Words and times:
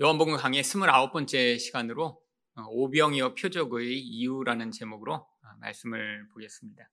요한복음 0.00 0.36
강의 0.36 0.62
29번째 0.62 1.58
시간으로 1.58 2.22
어, 2.54 2.62
오병이어 2.68 3.34
표적의 3.34 3.98
이유라는 3.98 4.70
제목으로 4.70 5.14
어, 5.14 5.26
말씀을 5.58 6.28
보겠습니다. 6.32 6.88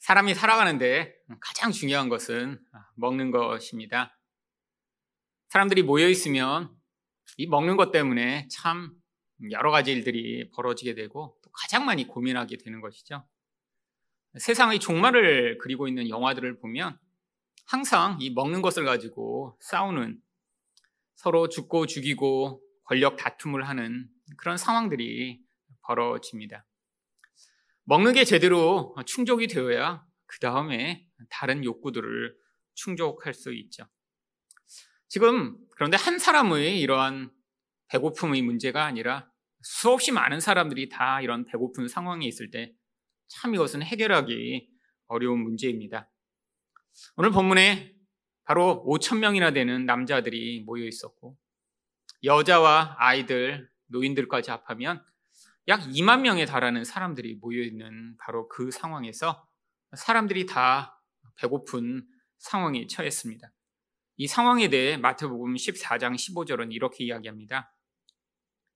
사람이 0.00 0.34
살아가는데 0.34 1.14
가장 1.40 1.70
중요한 1.70 2.08
것은 2.08 2.60
어, 2.72 2.78
먹는 2.96 3.30
것입니다. 3.30 4.18
사람들이 5.46 5.84
모여 5.84 6.08
있으면 6.08 6.76
이 7.36 7.46
먹는 7.46 7.76
것 7.76 7.92
때문에 7.92 8.48
참 8.50 8.96
여러 9.52 9.70
가지 9.70 9.92
일들이 9.92 10.50
벌어지게 10.50 10.96
되고 10.96 11.38
또 11.44 11.52
가장 11.52 11.84
많이 11.84 12.08
고민하게 12.08 12.56
되는 12.56 12.80
것이죠. 12.80 13.24
세상의 14.36 14.80
종말을 14.80 15.58
그리고 15.58 15.86
있는 15.86 16.08
영화들을 16.08 16.58
보면 16.58 16.98
항상 17.64 18.18
이 18.20 18.30
먹는 18.30 18.60
것을 18.60 18.84
가지고 18.84 19.56
싸우는 19.60 20.20
서로 21.14 21.48
죽고 21.48 21.86
죽이고 21.86 22.62
권력 22.84 23.16
다툼을 23.16 23.68
하는 23.68 24.08
그런 24.36 24.56
상황들이 24.56 25.40
벌어집니다. 25.82 26.66
먹는 27.84 28.12
게 28.14 28.24
제대로 28.24 28.94
충족이 29.06 29.46
되어야 29.46 30.04
그 30.26 30.38
다음에 30.40 31.06
다른 31.30 31.64
욕구들을 31.64 32.36
충족할 32.74 33.34
수 33.34 33.52
있죠. 33.54 33.86
지금 35.08 35.56
그런데 35.70 35.96
한 35.96 36.18
사람의 36.18 36.80
이러한 36.80 37.30
배고픔의 37.88 38.42
문제가 38.42 38.84
아니라 38.84 39.30
수없이 39.62 40.12
많은 40.12 40.40
사람들이 40.40 40.88
다 40.88 41.20
이런 41.20 41.44
배고픈 41.44 41.88
상황에 41.88 42.26
있을 42.26 42.50
때 42.50 42.74
참 43.28 43.54
이것은 43.54 43.82
해결하기 43.82 44.68
어려운 45.06 45.40
문제입니다. 45.40 46.10
오늘 47.16 47.30
본문에 47.30 47.93
바로 48.44 48.84
5천 48.86 49.18
명이나 49.18 49.52
되는 49.52 49.86
남자들이 49.86 50.62
모여 50.64 50.84
있었고 50.84 51.36
여자와 52.22 52.96
아이들, 52.98 53.68
노인들까지 53.86 54.50
합하면 54.50 55.04
약 55.68 55.80
2만 55.80 56.20
명에 56.20 56.44
달하는 56.44 56.84
사람들이 56.84 57.36
모여 57.36 57.62
있는 57.62 58.16
바로 58.18 58.48
그 58.48 58.70
상황에서 58.70 59.46
사람들이 59.96 60.46
다 60.46 61.00
배고픈 61.36 62.06
상황에 62.38 62.86
처했습니다. 62.86 63.50
이 64.16 64.26
상황에 64.26 64.68
대해 64.68 64.96
마태복음 64.96 65.54
14장 65.54 66.14
15절은 66.14 66.72
이렇게 66.72 67.04
이야기합니다. 67.04 67.74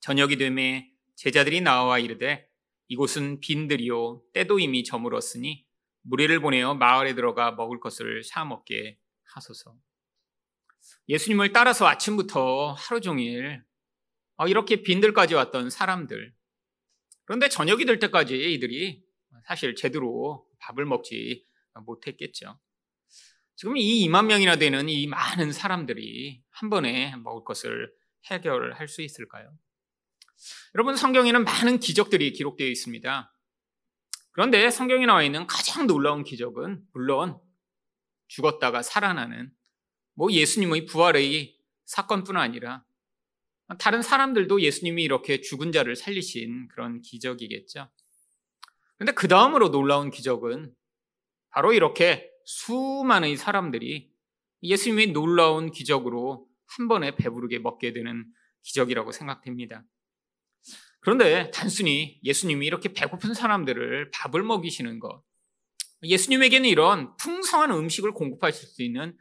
저녁이 0.01 0.37
되매 0.37 0.91
제자들이 1.17 1.61
나와 1.61 1.99
이르되 1.99 2.49
이곳은 2.89 3.41
빈들이요 3.41 4.23
때도 4.33 4.59
이미 4.59 4.83
저물었으니 4.85 5.67
무리를 6.03 6.41
보내어 6.41 6.75
마을에 6.75 7.15
들어가 7.15 7.53
먹을 7.53 7.81
것을 7.81 8.23
사 8.25 8.45
먹게 8.45 8.99
하소서. 9.29 9.77
예수님을 11.09 11.53
따라서 11.53 11.87
아침부터 11.87 12.73
하루 12.73 13.01
종일 13.01 13.65
어, 14.37 14.47
이렇게 14.47 14.83
빈들까지 14.83 15.35
왔던 15.35 15.71
사람들. 15.71 16.35
그런데 17.25 17.49
저녁이 17.49 17.85
될 17.85 17.99
때까지 17.99 18.55
이들이 18.55 19.05
사실 19.47 19.75
제대로 19.75 20.47
밥을 20.61 20.85
먹지 20.85 21.45
못했겠죠. 21.75 22.59
지금 23.57 23.77
이 23.77 24.07
2만 24.07 24.27
명이나 24.27 24.57
되는 24.57 24.89
이 24.89 25.07
많은 25.07 25.53
사람들이 25.53 26.43
한 26.51 26.71
번에 26.71 27.17
먹을 27.17 27.45
것을 27.45 27.93
해결할 28.27 28.87
수 28.89 29.03
있을까요? 29.03 29.53
여러분, 30.75 30.97
성경에는 30.97 31.45
많은 31.45 31.81
기적들이 31.81 32.33
기록되어 32.33 32.69
있습니다. 32.69 33.33
그런데 34.31 34.71
성경에 34.71 35.07
나와 35.07 35.25
있는 35.25 35.49
가장 35.49 35.89
놀라운 35.89 36.23
기적은 36.23 36.85
물론 36.93 37.41
죽었다가 38.29 38.83
살아나는 38.83 39.53
뭐 40.15 40.31
예수님의 40.31 40.87
부활의 40.87 41.57
사건뿐 41.85 42.37
아니라 42.37 42.85
다른 43.79 44.03
사람들도 44.03 44.63
예수님이 44.63 45.03
이렇게 45.03 45.41
죽은 45.41 45.73
자를 45.73 45.97
살리신 45.97 46.69
그런 46.69 47.03
기적이겠죠. 47.03 47.91
그런데 48.97 49.13
그 49.13 49.29
다음으로 49.29 49.71
놀라운 49.71 50.11
기적은 50.11 50.75
바로 51.51 51.73
이렇게 51.73 52.31
수많은 52.45 53.37
사람들이 53.37 54.11
예수님의 54.63 55.09
놀라운 55.09 55.71
기적으로 55.71 56.49
한 56.67 56.89
번에 56.89 57.15
배부르게 57.15 57.59
먹게 57.59 57.93
되는 57.93 58.27
기적이라고 58.63 59.13
생각됩니다. 59.13 59.85
그런데 61.01 61.51
단순히 61.53 62.19
예수님이 62.25 62.67
이렇게 62.67 62.93
배고픈 62.93 63.35
사람들을 63.35 64.11
밥을 64.11 64.43
먹이시는 64.43 64.99
것, 64.99 65.23
예수님에게는 66.03 66.69
이런 66.69 67.17
풍성한 67.17 67.71
음식을 67.73 68.13
공급하실 68.13 68.69
수 68.69 68.83
있는 68.83 69.17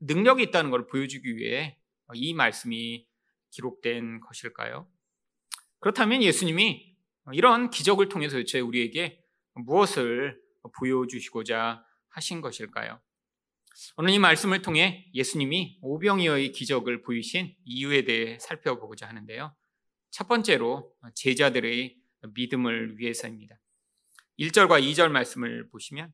능력이 0.00 0.42
있다는 0.44 0.70
걸 0.70 0.86
보여주기 0.86 1.36
위해 1.36 1.78
이 2.14 2.34
말씀이 2.34 3.06
기록된 3.50 4.20
것일까요? 4.20 4.88
그렇다면 5.80 6.22
예수님이 6.22 6.96
이런 7.32 7.70
기적을 7.70 8.08
통해서 8.08 8.36
도대체 8.36 8.60
우리에게 8.60 9.22
무엇을 9.54 10.40
보여주시고자 10.78 11.84
하신 12.08 12.40
것일까요? 12.40 13.00
오늘 13.96 14.10
이 14.12 14.18
말씀을 14.18 14.62
통해 14.62 15.10
예수님이 15.14 15.78
오병이어의 15.82 16.52
기적을 16.52 17.02
보이신 17.02 17.54
이유에 17.64 18.04
대해 18.04 18.38
살펴보고자 18.38 19.08
하는데요. 19.08 19.54
첫 20.10 20.28
번째로 20.28 20.94
제자들의 21.14 21.96
믿음을 22.34 22.98
위해서입니다. 22.98 23.58
1절과 24.38 24.82
2절 24.82 25.10
말씀을 25.10 25.68
보시면 25.70 26.12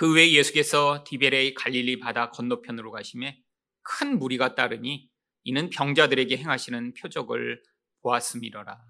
그 0.00 0.14
외에 0.14 0.32
예수께서 0.32 1.04
디베레의 1.06 1.52
갈릴리 1.52 1.98
바다 1.98 2.30
건너편으로 2.30 2.90
가심에 2.90 3.38
큰 3.82 4.18
무리가 4.18 4.54
따르니 4.54 5.10
이는 5.42 5.68
병자들에게 5.68 6.38
행하시는 6.38 6.94
표적을 6.94 7.62
보았음이러라. 8.00 8.80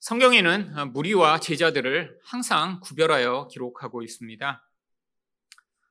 성경에는 0.00 0.92
무리와 0.92 1.40
제자들을 1.40 2.20
항상 2.26 2.78
구별하여 2.80 3.48
기록하고 3.50 4.02
있습니다. 4.02 4.70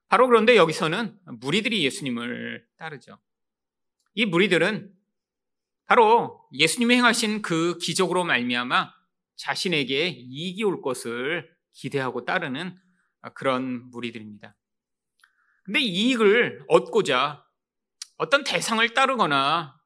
바로 0.08 0.28
그런데 0.28 0.56
여기서는 0.56 1.18
무리들이 1.40 1.84
예수님을 1.84 2.68
따르죠. 2.78 3.18
이 4.14 4.28
무리들은 4.28 4.94
바로 5.86 6.48
예수님이 6.54 6.94
행하신 6.98 7.42
그 7.42 7.80
기적으로 7.80 8.24
말미암아 8.24 8.94
자신에게 9.36 10.10
이익이 10.10 10.64
올 10.64 10.84
것을 10.84 11.52
기대하고 11.72 12.24
따르는 12.24 12.83
그런 13.30 13.90
무리들입니다. 13.90 14.56
근데 15.64 15.80
이익을 15.80 16.66
얻고자 16.68 17.46
어떤 18.18 18.44
대상을 18.44 18.94
따르거나 18.94 19.80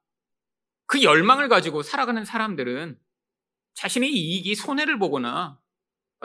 그 0.86 1.04
열망을 1.04 1.50
가지고 1.50 1.84
살아가는 1.84 2.24
사람들은 2.26 3.00
자신의 3.74 4.12
이익이 4.12 4.56
손해를 4.56 4.98
보거나 4.98 5.60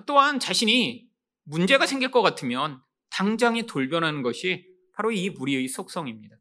또한 0.06 0.40
자신이 0.40 1.10
문제가 1.44 1.86
생길 1.86 2.10
것 2.10 2.22
같으면 2.22 2.80
당장에 3.10 3.66
돌변하는 3.66 4.22
것이 4.22 4.66
바로 4.94 5.10
이 5.10 5.30
무리의 5.30 5.68
속성입니다. 5.68 6.36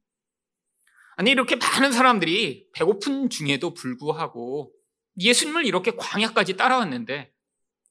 아니, 1.16 1.32
이렇게 1.32 1.56
많은 1.56 1.92
사람들이 1.92 2.70
배고픈 2.74 3.30
중에도 3.30 3.74
불구하고 3.74 4.74
예수님을 5.20 5.66
이렇게 5.66 5.92
광야까지 5.92 6.56
따라왔는데 6.56 7.34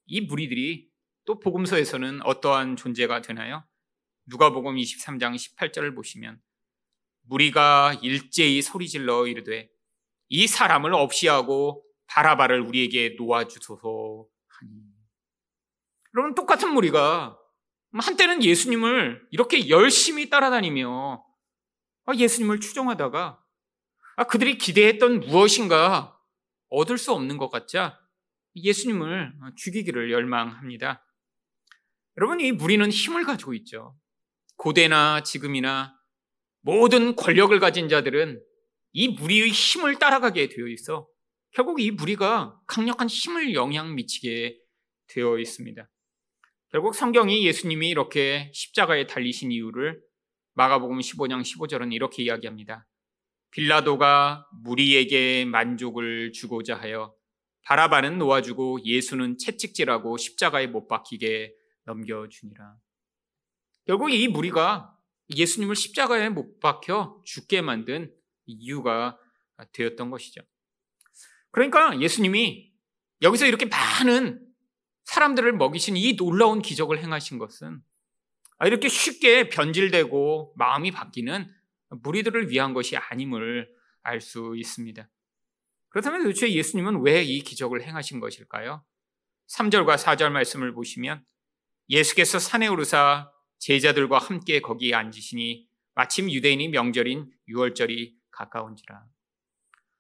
이 0.07 0.21
무리들이 0.23 0.90
또 1.25 1.39
복음서에서는 1.39 2.23
어떠한 2.23 2.77
존재가 2.77 3.23
되나요? 3.23 3.65
누가복음 4.27 4.77
23장 4.77 5.35
18절을 5.35 5.95
보시면 5.95 6.41
무리가 7.23 7.95
일제히 8.03 8.63
소리질러 8.63 9.27
이르되 9.27 9.71
이 10.29 10.47
사람을 10.47 10.95
없이 10.95 11.29
하고 11.29 11.85
바라바를 12.07 12.61
우리에게 12.61 13.17
놓아 13.19 13.47
주소서 13.47 14.27
하니. 14.49 14.73
여러분 16.15 16.35
똑같은 16.35 16.73
무리가 16.73 17.39
한때는 17.93 18.43
예수님을 18.43 19.27
이렇게 19.31 19.69
열심히 19.69 20.29
따라다니며 20.31 21.25
예수님을 22.17 22.61
추종하다가 22.61 23.41
그들이 24.29 24.59
기대했던 24.59 25.21
무엇인가 25.21 26.19
얻을 26.69 26.99
수 26.99 27.13
없는 27.13 27.37
것 27.37 27.51
같자 27.51 28.01
예수님을 28.57 29.33
죽이기를 29.57 30.11
열망합니다. 30.11 31.05
여러분, 32.21 32.39
이 32.39 32.53
무리는 32.53 32.87
힘을 32.91 33.25
가지고 33.25 33.55
있죠. 33.55 33.97
고대나 34.59 35.23
지금이나 35.23 35.95
모든 36.61 37.17
권력을 37.17 37.59
가진 37.61 37.89
자들은 37.89 38.43
이 38.93 39.09
무리의 39.09 39.49
힘을 39.49 39.99
따라가게 39.99 40.51
되어 40.51 40.67
있어 40.67 41.09
결국 41.53 41.81
이 41.81 41.91
무리가 41.91 42.61
강력한 42.67 43.09
힘을 43.09 43.55
영향 43.55 43.95
미치게 43.95 44.55
되어 45.07 45.39
있습니다. 45.39 45.89
결국 46.71 46.95
성경이 46.95 47.47
예수님이 47.47 47.89
이렇게 47.89 48.51
십자가에 48.53 49.07
달리신 49.07 49.51
이유를 49.51 49.99
마가복음 50.53 50.99
15장 50.99 51.41
15절은 51.43 51.95
이렇게 51.95 52.25
이야기합니다. 52.25 52.87
빌라도가 53.53 54.47
무리에게 54.63 55.47
만족을 55.47 56.33
주고자 56.33 56.77
하여 56.77 57.15
바라바는 57.63 58.19
놓아주고 58.19 58.81
예수는 58.85 59.39
채찍질하고 59.39 60.19
십자가에 60.19 60.67
못 60.67 60.87
박히게 60.87 61.55
넘겨주니라. 61.91 62.77
결국 63.87 64.11
이 64.11 64.29
무리가 64.29 64.97
예수님을 65.35 65.75
십자가에 65.75 66.29
못 66.29 66.61
박혀 66.61 67.21
죽게 67.25 67.63
만든 67.63 68.15
이유가 68.47 69.19
되었던 69.73 70.11
것이죠. 70.11 70.43
그러니까 71.51 72.01
예수님이 72.01 72.73
여기서 73.23 73.47
이렇게 73.47 73.67
많은 73.67 74.47
사람들을 75.05 75.53
먹이신 75.55 75.97
이 75.97 76.17
놀라운 76.17 76.63
기적을 76.63 77.03
행하신 77.03 77.39
것은 77.39 77.83
이렇게 78.65 78.89
쉽게 78.89 79.49
변질되고 79.49 80.55
마음이 80.57 80.91
바뀌는 80.93 81.53
무리들을 82.03 82.51
위한 82.51 82.73
것이 82.75 82.97
아님을 82.97 83.69
알 84.03 84.21
수 84.21 84.55
있습니다. 84.57 85.09
그렇다면 85.89 86.23
도대체 86.23 86.53
예수님은 86.53 87.03
왜 87.03 87.23
이 87.23 87.41
기적을 87.41 87.83
행하신 87.83 88.21
것일까요? 88.21 88.85
3절과 89.49 89.97
4절 89.97 90.31
말씀을 90.31 90.73
보시면 90.73 91.25
예수께서 91.91 92.39
산에 92.39 92.69
오르사 92.69 93.33
제자들과 93.59 94.19
함께 94.19 94.61
거기에 94.61 94.95
앉으시니 94.95 95.69
마침 95.95 96.31
유대인이 96.31 96.69
명절인 96.69 97.31
6월절이 97.49 98.15
가까운지라. 98.31 99.05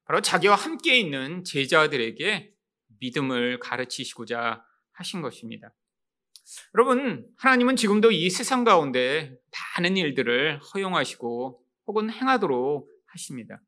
바로 0.04 0.20
자기와 0.20 0.54
함께 0.54 0.98
있는 0.98 1.42
제자들에게 1.42 2.54
믿음을 3.00 3.58
가르치시고자 3.58 4.64
하신 4.92 5.20
것입니다. 5.20 5.74
여러분, 6.74 7.28
하나님은 7.36 7.76
지금도 7.76 8.12
이 8.12 8.30
세상 8.30 8.64
가운데 8.64 9.36
많은 9.76 9.96
일들을 9.96 10.60
허용하시고 10.60 11.64
혹은 11.86 12.10
행하도록 12.10 12.88
하십니다. 13.06 13.60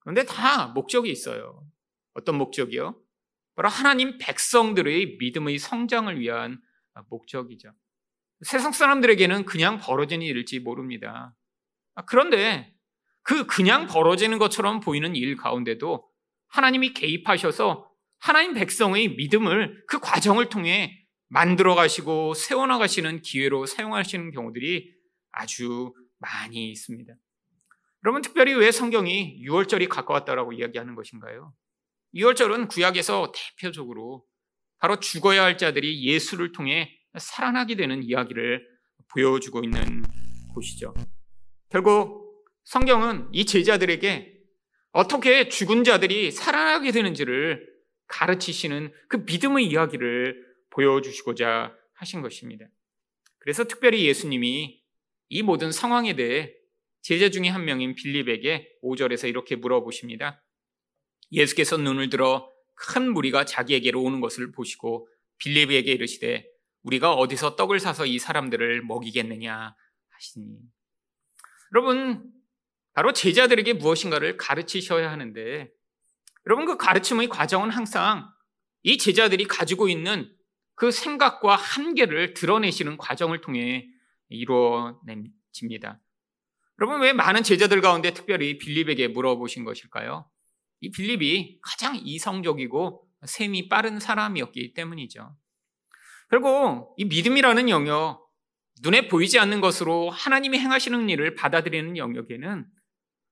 그런데 0.00 0.24
다 0.24 0.68
목적이 0.68 1.10
있어요. 1.10 1.66
어떤 2.12 2.36
목적이요? 2.36 3.00
바로 3.54 3.68
하나님 3.68 4.18
백성들의 4.18 5.16
믿음의 5.18 5.58
성장을 5.58 6.18
위한 6.20 6.60
목적이죠. 7.08 7.72
세상 8.42 8.72
사람들에게는 8.72 9.44
그냥 9.44 9.78
벌어지는 9.78 10.26
일일지 10.26 10.60
모릅니다. 10.60 11.34
아, 11.94 12.04
그런데 12.04 12.74
그 13.22 13.46
그냥 13.46 13.86
벌어지는 13.86 14.38
것처럼 14.38 14.80
보이는 14.80 15.14
일 15.14 15.36
가운데도 15.36 16.08
하나님이 16.48 16.94
개입하셔서 16.94 17.90
하나님 18.18 18.54
백성의 18.54 19.16
믿음을 19.16 19.84
그 19.86 19.98
과정을 20.00 20.48
통해 20.48 21.06
만들어 21.28 21.74
가시고 21.74 22.34
세워나 22.34 22.78
가시는 22.78 23.22
기회로 23.22 23.66
사용하시는 23.66 24.30
경우들이 24.32 24.92
아주 25.30 25.94
많이 26.18 26.70
있습니다. 26.70 27.14
여러분, 28.04 28.22
특별히 28.22 28.54
왜 28.54 28.72
성경이 28.72 29.44
6월절이 29.46 29.88
가까웠다라고 29.88 30.52
이야기하는 30.52 30.94
것인가요? 30.94 31.54
6월절은 32.14 32.68
구약에서 32.68 33.32
대표적으로 33.32 34.24
바로 34.80 34.98
죽어야 34.98 35.44
할 35.44 35.58
자들이 35.58 36.04
예수를 36.04 36.52
통해 36.52 36.90
살아나게 37.16 37.76
되는 37.76 38.02
이야기를 38.02 38.66
보여주고 39.08 39.62
있는 39.62 40.02
곳이죠. 40.54 40.94
결국 41.68 42.44
성경은 42.64 43.28
이 43.32 43.44
제자들에게 43.46 44.38
어떻게 44.92 45.48
죽은 45.48 45.84
자들이 45.84 46.30
살아나게 46.30 46.92
되는지를 46.92 47.68
가르치시는 48.08 48.92
그 49.08 49.18
믿음의 49.18 49.66
이야기를 49.66 50.44
보여주시고자 50.70 51.76
하신 51.94 52.22
것입니다. 52.22 52.66
그래서 53.38 53.64
특별히 53.64 54.06
예수님이 54.06 54.80
이 55.28 55.42
모든 55.42 55.70
상황에 55.72 56.16
대해 56.16 56.52
제자 57.02 57.30
중에 57.30 57.48
한 57.48 57.64
명인 57.64 57.94
빌립에게 57.94 58.68
5절에서 58.82 59.28
이렇게 59.28 59.56
물어보십니다. 59.56 60.42
예수께서 61.32 61.76
눈을 61.76 62.10
들어 62.10 62.49
큰 62.80 63.12
무리가 63.12 63.44
자기에게로 63.44 64.02
오는 64.02 64.20
것을 64.20 64.52
보시고 64.52 65.08
빌립에게 65.38 65.92
이르시되 65.92 66.46
우리가 66.82 67.12
어디서 67.12 67.56
떡을 67.56 67.78
사서 67.78 68.06
이 68.06 68.18
사람들을 68.18 68.82
먹이겠느냐 68.82 69.74
하시니 70.08 70.58
여러분 71.72 72.32
바로 72.94 73.12
제자들에게 73.12 73.74
무엇인가를 73.74 74.38
가르치셔야 74.38 75.10
하는데 75.10 75.70
여러분 76.46 76.64
그 76.64 76.76
가르침의 76.78 77.28
과정은 77.28 77.70
항상 77.70 78.28
이 78.82 78.96
제자들이 78.96 79.44
가지고 79.44 79.88
있는 79.88 80.34
그 80.74 80.90
생각과 80.90 81.56
한계를 81.56 82.32
드러내시는 82.32 82.96
과정을 82.96 83.42
통해 83.42 83.86
이루어집니다. 84.30 86.00
여러분 86.80 87.02
왜 87.02 87.12
많은 87.12 87.42
제자들 87.42 87.82
가운데 87.82 88.14
특별히 88.14 88.56
빌립에게 88.56 89.08
물어보신 89.08 89.64
것일까요? 89.64 90.29
이 90.80 90.90
빌립이 90.90 91.58
가장 91.62 91.96
이성적이고 91.96 93.06
셈이 93.26 93.68
빠른 93.68 94.00
사람이었기 94.00 94.74
때문이죠. 94.74 95.36
결국 96.30 96.94
이 96.96 97.04
믿음이라는 97.04 97.68
영역, 97.68 98.26
눈에 98.82 99.08
보이지 99.08 99.38
않는 99.38 99.60
것으로 99.60 100.10
하나님이 100.10 100.58
행하시는 100.58 101.08
일을 101.10 101.34
받아들이는 101.34 101.96
영역에는 101.96 102.66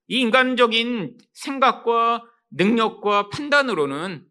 이 0.07 0.19
인간적인 0.19 1.17
생각과 1.33 2.23
능력과 2.51 3.29
판단으로는 3.29 4.25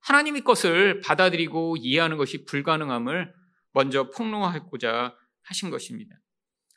하나님의 0.00 0.42
것을 0.42 1.00
받아들이고 1.00 1.76
이해하는 1.78 2.16
것이 2.16 2.44
불가능함을 2.44 3.32
먼저 3.72 4.10
폭로하고자 4.10 5.14
하신 5.42 5.70
것입니다. 5.70 6.16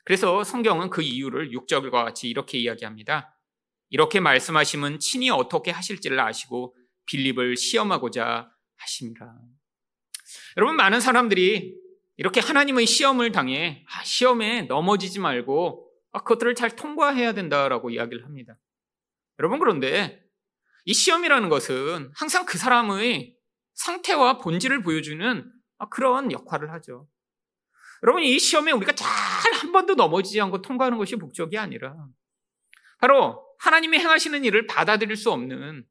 그래서 0.04 0.42
성경은 0.42 0.90
그 0.90 1.02
이유를 1.02 1.50
6절과 1.52 1.92
같이 1.92 2.28
이렇게 2.28 2.58
이야기합니다. 2.58 3.39
이렇게 3.90 4.20
말씀하시면 4.20 4.98
친히 4.98 5.30
어떻게 5.30 5.70
하실지를 5.70 6.18
아시고 6.20 6.76
빌립을 7.06 7.56
시험하고자 7.56 8.50
하십니다. 8.76 9.36
여러분 10.56 10.76
많은 10.76 11.00
사람들이 11.00 11.76
이렇게 12.16 12.40
하나님의 12.40 12.86
시험을 12.86 13.32
당해 13.32 13.84
아, 13.88 14.04
시험에 14.04 14.62
넘어지지 14.62 15.18
말고 15.18 15.90
아, 16.12 16.20
그것들을 16.20 16.54
잘 16.54 16.74
통과해야 16.76 17.32
된다라고 17.32 17.90
이야기를 17.90 18.24
합니다. 18.24 18.56
여러분 19.38 19.58
그런데 19.58 20.22
이 20.84 20.94
시험이라는 20.94 21.48
것은 21.48 22.10
항상 22.14 22.44
그 22.46 22.58
사람의 22.58 23.36
상태와 23.74 24.38
본질을 24.38 24.82
보여주는 24.82 25.52
아, 25.78 25.88
그런 25.88 26.30
역할을 26.32 26.70
하죠. 26.72 27.08
여러분 28.02 28.22
이 28.22 28.38
시험에 28.38 28.72
우리가 28.72 28.92
잘 28.92 29.08
한 29.60 29.72
번도 29.72 29.94
넘어지지 29.94 30.40
않고 30.40 30.62
통과하는 30.62 30.98
것이 30.98 31.16
목적이 31.16 31.58
아니라 31.58 31.94
바로 32.98 33.46
하나님이 33.60 33.98
행하시는 33.98 34.44
일을 34.44 34.66
받아들일 34.66 35.16
수 35.16 35.30
없는 35.30 35.84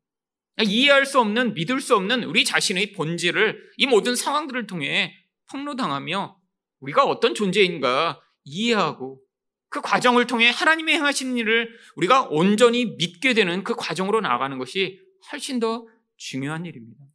이해할 0.62 1.06
수 1.06 1.20
없는 1.20 1.54
믿을 1.54 1.80
수 1.80 1.96
없는 1.96 2.24
우리 2.24 2.44
자신의 2.44 2.94
본질을 2.94 3.72
이 3.78 3.86
모든 3.86 4.16
상황들을 4.16 4.68
통해 4.68 5.16
폭로당하며 5.52 6.38
우리가 6.80 7.06
어떤 7.06 7.34
존재인가 7.34 8.20
이해하고 8.44 9.22
그 9.70 9.82
과정을 9.82 10.26
통해 10.26 10.50
하나님이 10.50 10.94
행하시는 10.94 11.38
일을 11.38 11.70
우리가 11.96 12.24
온전히 12.30 12.86
믿게 12.98 13.34
되는 13.34 13.64
그 13.64 13.76
과정으로 13.76 14.20
나아가는 14.22 14.58
것이 14.58 15.00
훨씬 15.32 15.60
더 15.60 15.86
중요한 16.18 16.66
일입니다. 16.66 17.06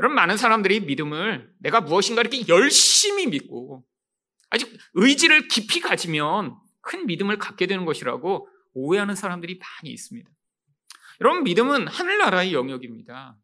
여러분 0.00 0.14
많은 0.14 0.36
사람들이 0.36 0.80
믿음을 0.80 1.50
내가 1.60 1.82
무엇인가 1.82 2.22
이렇게 2.22 2.48
열심히 2.48 3.26
믿고 3.26 3.84
아직 4.48 4.74
의지를 4.94 5.48
깊이 5.48 5.80
가지면 5.80 6.56
큰 6.80 7.06
믿음을 7.06 7.38
갖게 7.38 7.66
되는 7.66 7.84
것이라고 7.84 8.48
오해하는 8.76 9.14
사람들이 9.14 9.58
많이 9.58 9.92
있습니다. 9.92 10.30
여러분, 11.20 11.44
믿음은 11.44 11.88
하늘나라의 11.88 12.52
영역입니다. 12.52 13.36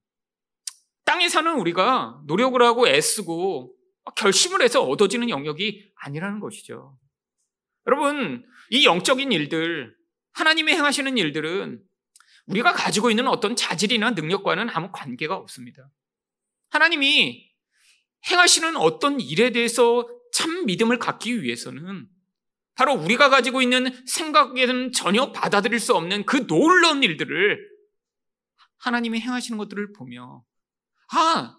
땅에 1.05 1.29
사는 1.29 1.59
우리가 1.59 2.21
노력을 2.27 2.61
하고 2.63 2.87
애쓰고 2.87 3.75
결심을 4.17 4.63
해서 4.63 4.83
얻어지는 4.83 5.31
영역이 5.31 5.93
아니라는 5.97 6.39
것이죠. 6.39 6.99
여러분, 7.87 8.47
이 8.71 8.85
영적인 8.85 9.33
일들, 9.33 9.97
하나님이 10.33 10.73
행하시는 10.73 11.17
일들은 11.17 11.83
우리가 12.47 12.73
가지고 12.73 13.11
있는 13.11 13.27
어떤 13.27 13.57
자질이나 13.57 14.11
능력과는 14.11 14.69
아무 14.71 14.91
관계가 14.93 15.35
없습니다. 15.37 15.91
하나님이 16.71 17.51
행하시는 18.31 18.77
어떤 18.77 19.21
일에 19.21 19.51
대해서 19.51 20.07
참 20.33 20.67
믿음을 20.67 20.99
갖기 20.99 21.43
위해서는 21.43 22.07
바로 22.75 22.95
우리가 22.95 23.29
가지고 23.29 23.63
있는 23.63 23.91
생각에는 24.07 24.93
전혀 24.93 25.33
받아들일 25.33 25.79
수 25.79 25.95
없는 25.95 26.25
그 26.25 26.47
놀라운 26.47 27.03
일들을 27.03 27.59
하나님이 28.79 29.21
행하시는 29.21 29.59
것들을 29.59 29.93
보며 29.93 30.45
아 31.13 31.59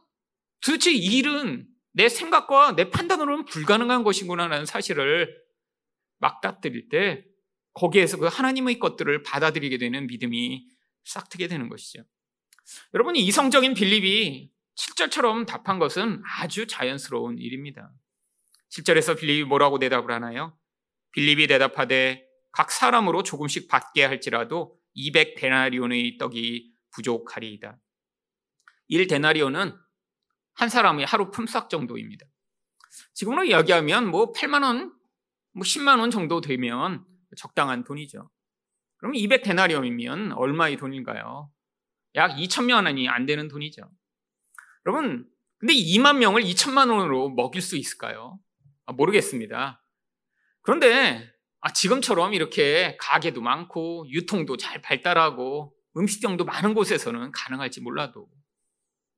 도대체 0.61 0.91
이 0.91 1.17
일은 1.17 1.67
내 1.91 2.09
생각과 2.09 2.75
내 2.75 2.89
판단으로는 2.89 3.45
불가능한 3.45 4.03
것이구나라는 4.03 4.65
사실을 4.65 5.35
막닥뜨릴 6.17 6.89
때 6.89 7.23
거기에서 7.73 8.17
그 8.17 8.27
하나님의 8.27 8.79
것들을 8.79 9.23
받아들이게 9.23 9.77
되는 9.77 10.07
믿음이 10.07 10.67
싹트게 11.05 11.47
되는 11.47 11.69
것이죠. 11.69 12.03
여러분이 12.93 13.19
이성적인 13.25 13.73
빌립이 13.73 14.51
7절처럼 14.75 15.45
답한 15.45 15.79
것은 15.79 16.21
아주 16.25 16.65
자연스러운 16.65 17.37
일입니다. 17.37 17.91
7절에서 18.69 19.19
빌립이 19.19 19.43
뭐라고 19.43 19.77
대답을 19.79 20.11
하나요? 20.11 20.57
빌립이 21.13 21.47
대답하되 21.47 22.27
각 22.51 22.71
사람으로 22.71 23.23
조금씩 23.23 23.67
받게 23.67 24.03
할지라도 24.03 24.77
200 24.93 25.35
데나리온의 25.35 26.17
떡이 26.17 26.71
부족하리이다. 26.91 27.79
1 28.89 29.07
데나리온은 29.07 29.75
한 30.53 30.69
사람의 30.69 31.05
하루 31.05 31.31
품삯 31.31 31.69
정도입니다. 31.69 32.25
지금으로 33.13 33.45
이야기하면 33.45 34.07
뭐 34.11 34.31
8만 34.33 34.63
원, 34.63 34.93
뭐 35.53 35.63
10만 35.63 35.99
원 35.99 36.11
정도 36.11 36.41
되면 36.41 37.03
적당한 37.37 37.83
돈이죠. 37.83 38.29
그럼 38.97 39.13
200데나리움이면 39.13 40.37
얼마의 40.37 40.77
돈인가요? 40.77 41.51
약 42.15 42.35
2천만 42.35 42.85
원이 42.85 43.09
안 43.09 43.25
되는 43.25 43.47
돈이죠. 43.47 43.81
여러분, 44.85 45.27
근데 45.57 45.73
2만 45.73 46.17
명을 46.17 46.43
2천만 46.43 46.91
원으로 46.91 47.29
먹일 47.29 47.61
수 47.61 47.77
있을까요? 47.77 48.39
아, 48.85 48.93
모르겠습니다. 48.93 49.82
그런데 50.63 51.31
아, 51.61 51.71
지금처럼 51.71 52.33
이렇게 52.33 52.97
가게도 52.99 53.41
많고 53.41 54.05
유통도 54.09 54.57
잘 54.57 54.81
발달하고 54.81 55.73
음식점도 55.95 56.43
많은 56.43 56.73
곳에서는 56.73 57.31
가능할지 57.31 57.79
몰라도 57.79 58.27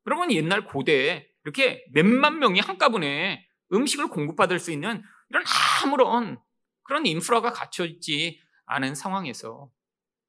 여러분 0.06 0.32
옛날 0.32 0.66
고대에 0.66 1.28
이렇게 1.44 1.86
몇만 1.94 2.40
명이 2.40 2.60
한꺼번에 2.60 3.48
음식을 3.72 4.10
공급받을 4.10 4.60
수 4.60 4.72
있는 4.72 5.02
이런 5.30 5.44
아무런 5.84 6.40
그런 6.84 7.06
인프라가 7.06 7.52
갖춰 7.52 7.86
있지 7.86 8.40
않은 8.66 8.94
상황에서 8.94 9.72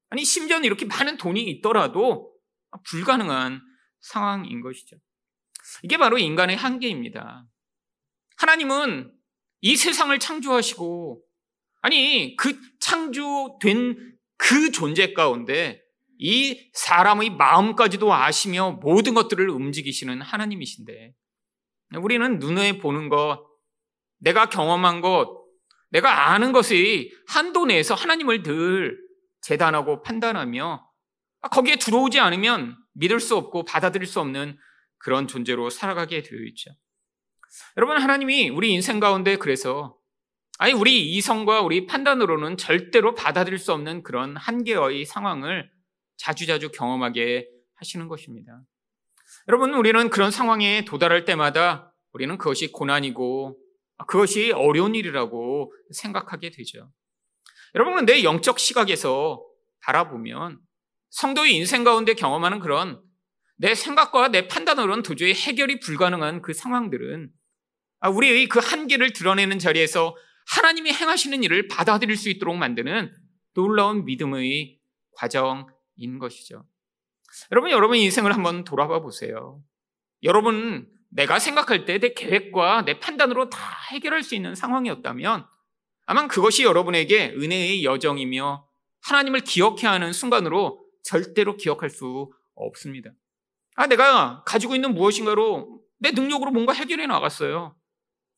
아니 0.09 0.23
심지어는 0.23 0.65
이렇게 0.65 0.85
많은 0.85 1.17
돈이 1.17 1.43
있더라도 1.43 2.33
불가능한 2.85 3.61
상황인 3.99 4.61
것이죠. 4.61 4.97
이게 5.83 5.97
바로 5.97 6.17
인간의 6.17 6.55
한계입니다. 6.55 7.45
하나님은 8.37 9.16
이 9.61 9.75
세상을 9.75 10.17
창조하시고 10.19 11.21
아니 11.81 12.35
그 12.35 12.59
창조된 12.79 14.15
그 14.37 14.71
존재 14.71 15.13
가운데 15.13 15.81
이 16.19 16.69
사람의 16.73 17.31
마음까지도 17.31 18.13
아시며 18.13 18.79
모든 18.81 19.13
것들을 19.13 19.49
움직이시는 19.49 20.21
하나님이신데 20.21 21.13
우리는 21.95 22.39
눈에 22.39 22.79
보는 22.79 23.09
것, 23.09 23.45
내가 24.19 24.49
경험한 24.49 25.01
것, 25.01 25.45
내가 25.89 26.31
아는 26.31 26.51
것의 26.51 27.11
한도 27.27 27.65
내에서 27.65 27.93
하나님을 27.95 28.43
늘 28.43 28.97
재단하고 29.41 30.01
판단하며 30.01 30.85
거기에 31.51 31.77
들어오지 31.77 32.19
않으면 32.19 32.75
믿을 32.93 33.19
수 33.19 33.37
없고 33.37 33.63
받아들일 33.63 34.07
수 34.07 34.19
없는 34.19 34.57
그런 34.97 35.27
존재로 35.27 35.69
살아가게 35.69 36.23
되어 36.23 36.39
있죠. 36.49 36.71
여러분, 37.77 37.97
하나님이 37.97 38.49
우리 38.49 38.71
인생 38.71 38.99
가운데 38.99 39.37
그래서 39.37 39.97
아니, 40.59 40.73
우리 40.73 41.13
이성과 41.13 41.61
우리 41.61 41.85
판단으로는 41.85 42.57
절대로 42.57 43.13
받아들일 43.13 43.59
수 43.59 43.73
없는 43.73 44.01
그런 44.01 44.35
한계의 44.35 45.05
상황을 45.05 45.69
자주자주 46.17 46.71
경험하게 46.71 47.47
하시는 47.75 48.07
것입니다. 48.07 48.59
여러분, 49.47 49.73
우리는 49.75 50.09
그런 50.09 50.31
상황에 50.31 50.83
도달할 50.83 51.25
때마다 51.25 51.93
우리는 52.11 52.37
그것이 52.37 52.71
고난이고 52.71 53.57
그것이 54.07 54.51
어려운 54.51 54.95
일이라고 54.95 55.71
생각하게 55.91 56.49
되죠. 56.49 56.91
여러분, 57.75 58.05
내 58.05 58.23
영적 58.23 58.59
시각에서 58.59 59.43
바라보면 59.81 60.59
성도의 61.11 61.55
인생 61.55 61.83
가운데 61.83 62.13
경험하는 62.13 62.59
그런 62.59 63.01
내 63.57 63.75
생각과 63.75 64.29
내 64.29 64.47
판단으로는 64.47 65.03
도저히 65.03 65.33
해결이 65.33 65.79
불가능한 65.79 66.41
그 66.41 66.53
상황들은 66.53 67.31
우리의 68.05 68.47
그 68.47 68.59
한계를 68.59 69.13
드러내는 69.13 69.59
자리에서 69.59 70.15
하나님이 70.47 70.93
행하시는 70.93 71.43
일을 71.43 71.67
받아들일 71.67 72.15
수 72.15 72.29
있도록 72.29 72.55
만드는 72.55 73.13
놀라운 73.53 74.05
믿음의 74.05 74.79
과정인 75.15 76.19
것이죠. 76.19 76.65
여러분, 77.51 77.71
여러분 77.71 77.97
인생을 77.97 78.33
한번 78.33 78.63
돌아봐 78.63 79.01
보세요. 79.01 79.61
여러분, 80.23 80.87
내가 81.09 81.39
생각할 81.39 81.85
때 81.85 81.99
내 81.99 82.13
계획과 82.13 82.85
내 82.85 82.99
판단으로 82.99 83.49
다 83.49 83.59
해결할 83.91 84.23
수 84.23 84.35
있는 84.35 84.55
상황이었다면 84.55 85.45
아마 86.05 86.27
그것이 86.27 86.63
여러분에게 86.63 87.33
은혜의 87.37 87.83
여정이며 87.83 88.67
하나님을 89.01 89.41
기억해야 89.41 89.91
하는 89.91 90.13
순간으로 90.13 90.85
절대로 91.03 91.57
기억할 91.57 91.89
수 91.89 92.31
없습니다. 92.55 93.11
아, 93.75 93.87
내가 93.87 94.43
가지고 94.45 94.75
있는 94.75 94.93
무엇인가로 94.93 95.81
내 95.99 96.11
능력으로 96.11 96.51
뭔가 96.51 96.73
해결해 96.73 97.07
나갔어요. 97.07 97.75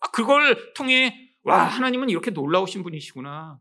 아, 0.02 0.08
그걸 0.12 0.74
통해 0.74 1.30
와, 1.44 1.64
하나님은 1.64 2.10
이렇게 2.10 2.32
놀라우신 2.32 2.84
분이시구나. 2.84 3.60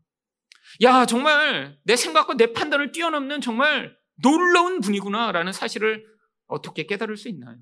야, 0.83 1.05
정말 1.05 1.77
내 1.83 1.95
생각과 1.95 2.35
내 2.35 2.53
판단을 2.53 2.91
뛰어넘는 2.91 3.41
정말 3.41 3.97
놀라운 4.15 4.81
분이구나라는 4.81 5.53
사실을 5.53 6.05
어떻게 6.47 6.85
깨달을 6.85 7.17
수 7.17 7.29
있나요? 7.29 7.57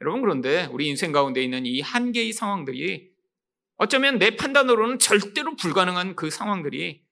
여러분, 0.00 0.20
그런데 0.20 0.66
우리 0.72 0.88
인생 0.88 1.12
가운데 1.12 1.42
있는 1.42 1.66
이 1.66 1.80
한계의 1.80 2.32
상황들이 2.32 3.10
어쩌면 3.76 4.18
내 4.18 4.36
판단으로는 4.36 4.98
절대로 4.98 5.56
불가능한 5.56 6.16
그 6.16 6.30
상황들이 6.30 7.04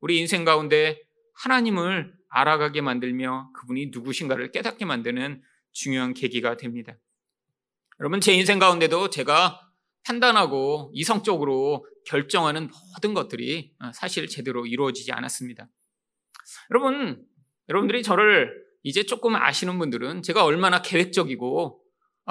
우리 0.00 0.18
인생 0.18 0.44
가운데 0.44 1.00
하나님을 1.34 2.14
알아가게 2.30 2.80
만들며 2.80 3.50
그분이 3.54 3.86
누구신가를 3.86 4.52
깨닫게 4.52 4.84
만드는 4.84 5.42
중요한 5.72 6.14
계기가 6.14 6.56
됩니다. 6.56 6.94
여러분, 8.00 8.20
제 8.20 8.32
인생 8.32 8.58
가운데도 8.58 9.10
제가 9.10 9.67
판단하고 10.04 10.90
이성적으로 10.94 11.86
결정하는 12.06 12.70
모든 12.94 13.14
것들이 13.14 13.74
사실 13.92 14.26
제대로 14.28 14.66
이루어지지 14.66 15.12
않았습니다. 15.12 15.68
여러분, 16.70 17.24
여러분들이 17.68 18.02
저를 18.02 18.50
이제 18.82 19.02
조금 19.04 19.36
아시는 19.36 19.78
분들은 19.78 20.22
제가 20.22 20.44
얼마나 20.44 20.80
계획적이고 20.80 21.82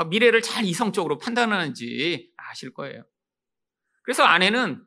미래를 0.09 0.41
잘 0.41 0.65
이성적으로 0.65 1.17
판단하는지 1.19 2.31
아실 2.37 2.73
거예요. 2.73 3.03
그래서 4.03 4.23
아내는 4.23 4.83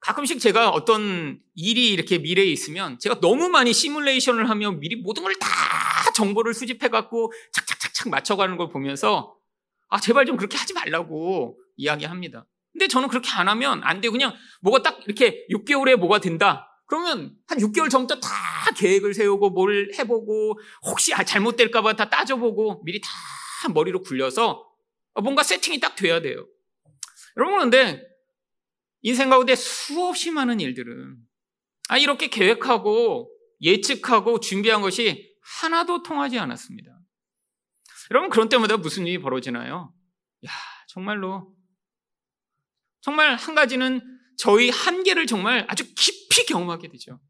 가끔씩 0.00 0.40
제가 0.40 0.70
어떤 0.70 1.40
일이 1.54 1.90
이렇게 1.90 2.18
미래에 2.18 2.46
있으면 2.46 2.98
제가 3.00 3.20
너무 3.20 3.48
많이 3.48 3.72
시뮬레이션을 3.72 4.48
하며 4.48 4.70
미리 4.72 4.96
모든 4.96 5.22
걸 5.24 5.34
다 5.34 5.48
정보를 6.14 6.54
수집해 6.54 6.88
갖고 6.88 7.32
착착착착 7.52 8.08
맞춰가는 8.10 8.56
걸 8.56 8.68
보면서 8.68 9.36
아, 9.90 10.00
제발 10.00 10.24
좀 10.24 10.36
그렇게 10.36 10.56
하지 10.56 10.72
말라고 10.72 11.58
이야기합니다. 11.76 12.46
근데 12.72 12.86
저는 12.88 13.08
그렇게 13.08 13.28
안 13.32 13.48
하면 13.48 13.82
안 13.82 14.00
돼요. 14.00 14.12
그냥 14.12 14.32
뭐가 14.62 14.82
딱 14.82 15.00
이렇게 15.04 15.46
6개월에 15.50 15.96
뭐가 15.96 16.20
된다. 16.20 16.66
그러면 16.86 17.36
한 17.46 17.58
6개월 17.58 17.90
전부터 17.90 18.20
다 18.20 18.28
계획을 18.76 19.14
세우고 19.14 19.50
뭘 19.50 19.92
해보고 19.98 20.58
혹시 20.86 21.12
아, 21.14 21.24
잘못될까봐 21.24 21.94
다 21.94 22.08
따져보고 22.08 22.82
미리 22.84 23.00
다 23.00 23.08
머리로 23.72 24.02
굴려서 24.02 24.64
뭔가 25.22 25.42
세팅이 25.42 25.80
딱 25.80 25.96
돼야 25.96 26.20
돼요. 26.20 26.46
여러분 27.36 27.56
그런데 27.56 28.02
인생 29.02 29.30
가운데 29.30 29.54
수없이 29.54 30.30
많은 30.30 30.60
일들은 30.60 31.16
아 31.88 31.98
이렇게 31.98 32.28
계획하고 32.28 33.30
예측하고 33.62 34.40
준비한 34.40 34.80
것이 34.80 35.34
하나도 35.42 36.02
통하지 36.02 36.38
않았습니다. 36.38 36.99
여러분 38.10 38.30
그런 38.30 38.48
때마다 38.48 38.76
무슨 38.76 39.06
일이 39.06 39.18
벌어지나요? 39.18 39.94
야 40.46 40.50
정말로 40.88 41.54
정말 43.00 43.34
한 43.36 43.54
가지는 43.54 44.00
저희 44.36 44.70
한계를 44.70 45.26
정말 45.26 45.66
아주 45.68 45.84
깊이 45.94 46.44
경험하게 46.46 46.88
되죠. 46.88 47.20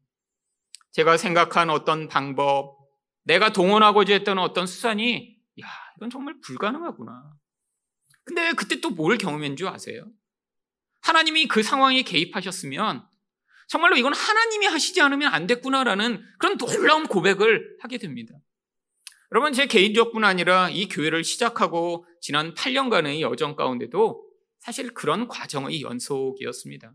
제가 0.91 1.17
생각한 1.17 1.69
어떤 1.69 2.07
방법, 2.07 2.77
내가 3.23 3.53
동원하고자 3.53 4.13
했던 4.13 4.39
어떤 4.39 4.67
수단이, 4.67 5.37
야, 5.61 5.67
이건 5.97 6.09
정말 6.09 6.35
불가능하구나. 6.41 7.31
근데 8.23 8.51
그때 8.53 8.81
또 8.81 8.89
뭘 8.89 9.17
경험한 9.17 9.55
줄 9.55 9.67
아세요? 9.67 10.05
하나님이 11.01 11.47
그 11.47 11.63
상황에 11.63 12.01
개입하셨으면 12.01 13.07
정말로 13.67 13.95
이건 13.95 14.13
하나님이 14.13 14.65
하시지 14.67 15.01
않으면 15.01 15.33
안 15.33 15.47
됐구나라는 15.47 16.23
그런 16.39 16.57
놀라운 16.57 17.07
고백을 17.07 17.77
하게 17.81 17.97
됩니다. 17.97 18.33
여러분, 19.33 19.53
제 19.53 19.65
개인적뿐 19.65 20.25
아니라 20.25 20.69
이 20.69 20.89
교회를 20.89 21.23
시작하고 21.23 22.05
지난 22.19 22.53
8년간의 22.53 23.21
여정 23.21 23.55
가운데도 23.55 24.27
사실 24.59 24.93
그런 24.93 25.29
과정의 25.29 25.81
연속이었습니다. 25.81 26.93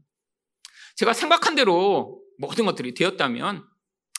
제가 0.96 1.14
생각한 1.14 1.54
대로 1.54 2.22
모든 2.38 2.66
것들이 2.66 2.92
되었다면 2.92 3.66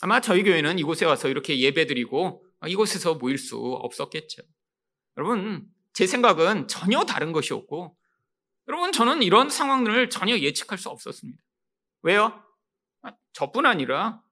아마 0.02 0.20
저희 0.20 0.44
교회는 0.44 0.80
이곳에 0.80 1.06
와서 1.06 1.28
이렇게 1.28 1.60
예배드리고 1.60 2.44
이곳에서 2.68 3.16
모일 3.16 3.38
수 3.38 3.58
없었겠죠. 3.58 4.42
여러분, 5.18 5.68
제 5.94 6.08
생각은 6.08 6.68
전혀 6.68 7.04
다른 7.04 7.32
것이었고, 7.32 7.96
여러분, 8.68 8.92
저는 8.92 9.22
이런 9.22 9.50
상황을 9.50 10.10
전혀 10.10 10.38
예측할 10.38 10.78
수 10.78 10.90
없었습니다. 10.90 11.42
왜요? 12.02 12.44
저뿐 13.34 13.68
아니라 13.68 14.24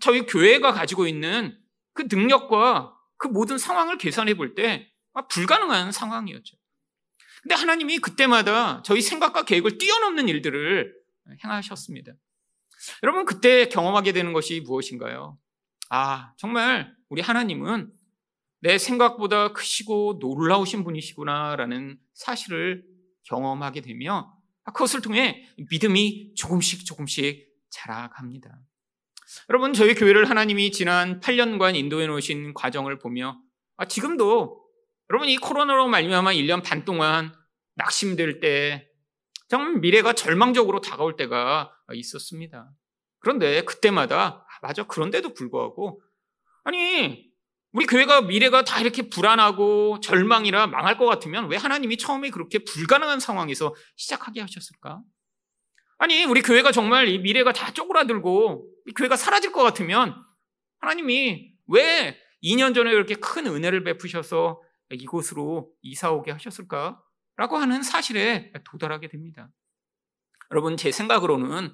저희 0.00 0.26
교회가 0.26 0.72
가지고 0.72 1.06
있는 1.06 1.58
그 1.92 2.06
능력과 2.10 2.94
그 3.24 3.28
모든 3.28 3.56
상황을 3.56 3.96
계산해 3.96 4.34
볼 4.34 4.54
때 4.54 4.90
불가능한 5.30 5.92
상황이었죠. 5.92 6.56
근데 7.42 7.54
하나님이 7.54 7.98
그때마다 7.98 8.82
저희 8.82 9.00
생각과 9.00 9.44
계획을 9.44 9.78
뛰어넘는 9.78 10.28
일들을 10.28 10.94
행하셨습니다. 11.42 12.12
여러분, 13.02 13.24
그때 13.24 13.66
경험하게 13.68 14.12
되는 14.12 14.32
것이 14.34 14.60
무엇인가요? 14.60 15.38
아, 15.88 16.34
정말 16.36 16.94
우리 17.08 17.22
하나님은 17.22 17.90
내 18.60 18.76
생각보다 18.76 19.52
크시고 19.52 20.18
놀라우신 20.20 20.84
분이시구나라는 20.84 21.98
사실을 22.12 22.84
경험하게 23.24 23.80
되며 23.80 24.36
그것을 24.64 25.00
통해 25.00 25.46
믿음이 25.70 26.34
조금씩 26.34 26.84
조금씩 26.84 27.48
자라갑니다. 27.70 28.50
여러분, 29.48 29.72
저희 29.72 29.94
교회를 29.94 30.28
하나님이 30.28 30.72
지난 30.72 31.20
8년간 31.20 31.76
인도해 31.76 32.06
놓으신 32.06 32.54
과정을 32.54 32.98
보며 32.98 33.38
아, 33.76 33.86
지금도 33.86 34.64
여러분 35.10 35.28
이 35.28 35.36
코로나로 35.36 35.88
말미암아 35.88 36.32
1년 36.32 36.62
반 36.62 36.84
동안 36.84 37.34
낙심될 37.76 38.40
때 38.40 38.88
정말 39.48 39.74
미래가 39.80 40.14
절망적으로 40.14 40.80
다가올 40.80 41.16
때가 41.16 41.72
있었습니다. 41.92 42.70
그런데 43.18 43.62
그때마다 43.64 44.46
아, 44.48 44.58
맞아 44.62 44.84
그런데도 44.84 45.34
불구하고 45.34 46.02
아니 46.64 47.32
우리 47.72 47.86
교회가 47.86 48.22
미래가 48.22 48.62
다 48.62 48.80
이렇게 48.80 49.08
불안하고 49.08 50.00
절망이라 50.00 50.68
망할 50.68 50.96
것 50.96 51.06
같으면 51.06 51.48
왜 51.48 51.56
하나님이 51.56 51.98
처음에 51.98 52.30
그렇게 52.30 52.60
불가능한 52.60 53.20
상황에서 53.20 53.74
시작하게 53.96 54.40
하셨을까? 54.40 55.02
아니 56.04 56.22
우리 56.26 56.42
교회가 56.42 56.70
정말 56.70 57.08
이 57.08 57.18
미래가 57.18 57.54
다 57.54 57.72
쪼그라들고 57.72 58.68
이 58.86 58.92
교회가 58.92 59.16
사라질 59.16 59.52
것 59.52 59.62
같으면 59.62 60.14
하나님이 60.80 61.54
왜 61.68 62.20
2년 62.42 62.74
전에 62.74 62.90
그렇게 62.92 63.14
큰 63.14 63.46
은혜를 63.46 63.84
베푸셔서 63.84 64.60
이곳으로 64.90 65.72
이사 65.80 66.10
오게 66.12 66.30
하셨을까? 66.30 67.02
라고 67.36 67.56
하는 67.56 67.82
사실에 67.82 68.52
도달하게 68.70 69.08
됩니다. 69.08 69.48
여러분, 70.50 70.76
제 70.76 70.92
생각으로는 70.92 71.72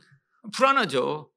불안하죠. 0.54 1.32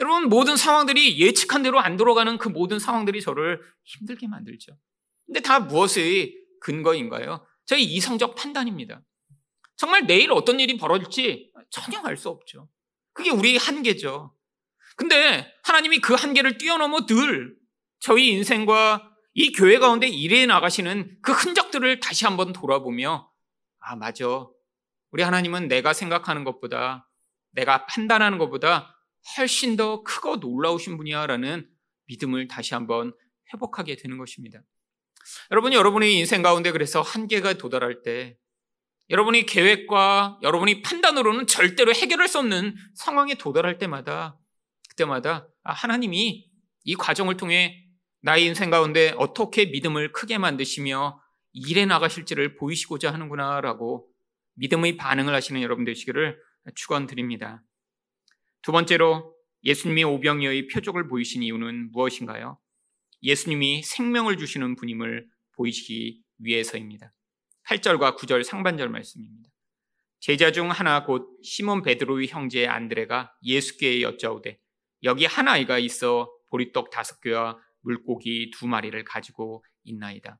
여러분, 0.00 0.28
모든 0.28 0.58
상황들이 0.58 1.18
예측한 1.18 1.62
대로 1.62 1.80
안 1.80 1.96
돌아가는 1.96 2.36
그 2.36 2.50
모든 2.50 2.78
상황들이 2.78 3.22
저를 3.22 3.62
힘들게 3.82 4.28
만들죠. 4.28 4.76
근데 5.24 5.40
다 5.40 5.58
무엇의 5.58 6.36
근거인가요? 6.60 7.46
저희 7.64 7.82
이성적 7.82 8.34
판단입니다. 8.34 9.00
정말 9.76 10.06
내일 10.06 10.32
어떤 10.32 10.60
일이 10.60 10.76
벌어질지 10.76 11.52
전혀 11.70 12.00
알 12.04 12.16
수 12.16 12.28
없죠. 12.28 12.68
그게 13.12 13.30
우리 13.30 13.56
한계죠. 13.56 14.34
근데 14.96 15.52
하나님이 15.64 15.98
그 15.98 16.14
한계를 16.14 16.58
뛰어넘어 16.58 17.06
늘 17.06 17.56
저희 17.98 18.28
인생과 18.28 19.10
이 19.34 19.52
교회 19.52 19.78
가운데 19.78 20.06
일해 20.06 20.46
나가시는 20.46 21.18
그 21.22 21.32
흔적들을 21.32 22.00
다시 22.00 22.24
한번 22.24 22.52
돌아보며 22.52 23.30
아, 23.80 23.96
맞아. 23.96 24.46
우리 25.10 25.22
하나님은 25.22 25.68
내가 25.68 25.92
생각하는 25.92 26.44
것보다 26.44 27.08
내가 27.50 27.86
판단하는 27.86 28.38
것보다 28.38 28.96
훨씬 29.36 29.76
더 29.76 30.02
크고 30.02 30.36
놀라우신 30.36 30.96
분이야라는 30.96 31.68
믿음을 32.06 32.48
다시 32.48 32.74
한번 32.74 33.12
회복하게 33.52 33.96
되는 33.96 34.18
것입니다. 34.18 34.60
여러분이 35.50 35.74
여러분의 35.74 36.14
인생 36.14 36.42
가운데 36.42 36.70
그래서 36.72 37.00
한계가 37.00 37.54
도달할 37.54 38.02
때 38.02 38.36
여러분이 39.10 39.46
계획과 39.46 40.40
여러분이 40.42 40.82
판단으로는 40.82 41.46
절대로 41.46 41.92
해결할 41.92 42.28
수 42.28 42.38
없는 42.38 42.74
상황에 42.94 43.34
도달할 43.34 43.78
때마다 43.78 44.38
그때마다 44.88 45.48
아, 45.62 45.72
하나님이 45.72 46.48
이 46.84 46.94
과정을 46.94 47.36
통해 47.36 47.84
나의 48.22 48.46
인생 48.46 48.70
가운데 48.70 49.14
어떻게 49.18 49.66
믿음을 49.66 50.12
크게 50.12 50.38
만드시며 50.38 51.20
일해 51.52 51.84
나가실지를 51.84 52.56
보이시고자 52.56 53.12
하는구나라고 53.12 54.08
믿음의 54.54 54.96
반응을 54.96 55.34
하시는 55.34 55.60
여러분 55.62 55.84
되시기를 55.84 56.38
축원드립니다. 56.74 57.62
두 58.62 58.72
번째로 58.72 59.34
예수님이 59.64 60.04
오병이어의 60.04 60.68
표적을 60.68 61.08
보이신 61.08 61.42
이유는 61.42 61.90
무엇인가요? 61.92 62.58
예수님이 63.22 63.82
생명을 63.82 64.36
주시는 64.36 64.76
분임을 64.76 65.26
보이시기 65.52 66.22
위해서입니다. 66.38 67.12
8절과 67.68 68.16
9절 68.16 68.44
상반절 68.44 68.88
말씀입니다. 68.88 69.50
제자 70.20 70.52
중 70.52 70.70
하나 70.70 71.04
곧 71.04 71.38
시몬 71.42 71.82
베드로의 71.82 72.28
형제 72.28 72.66
안드레가 72.66 73.34
예수께 73.42 74.02
여짜오되 74.02 74.58
여기 75.02 75.26
한 75.26 75.48
아이가 75.48 75.78
있어 75.78 76.30
보리떡 76.48 76.90
다섯 76.90 77.20
개와 77.20 77.58
물고기 77.80 78.50
두 78.50 78.66
마리를 78.66 79.02
가지고 79.04 79.64
있나이다. 79.84 80.38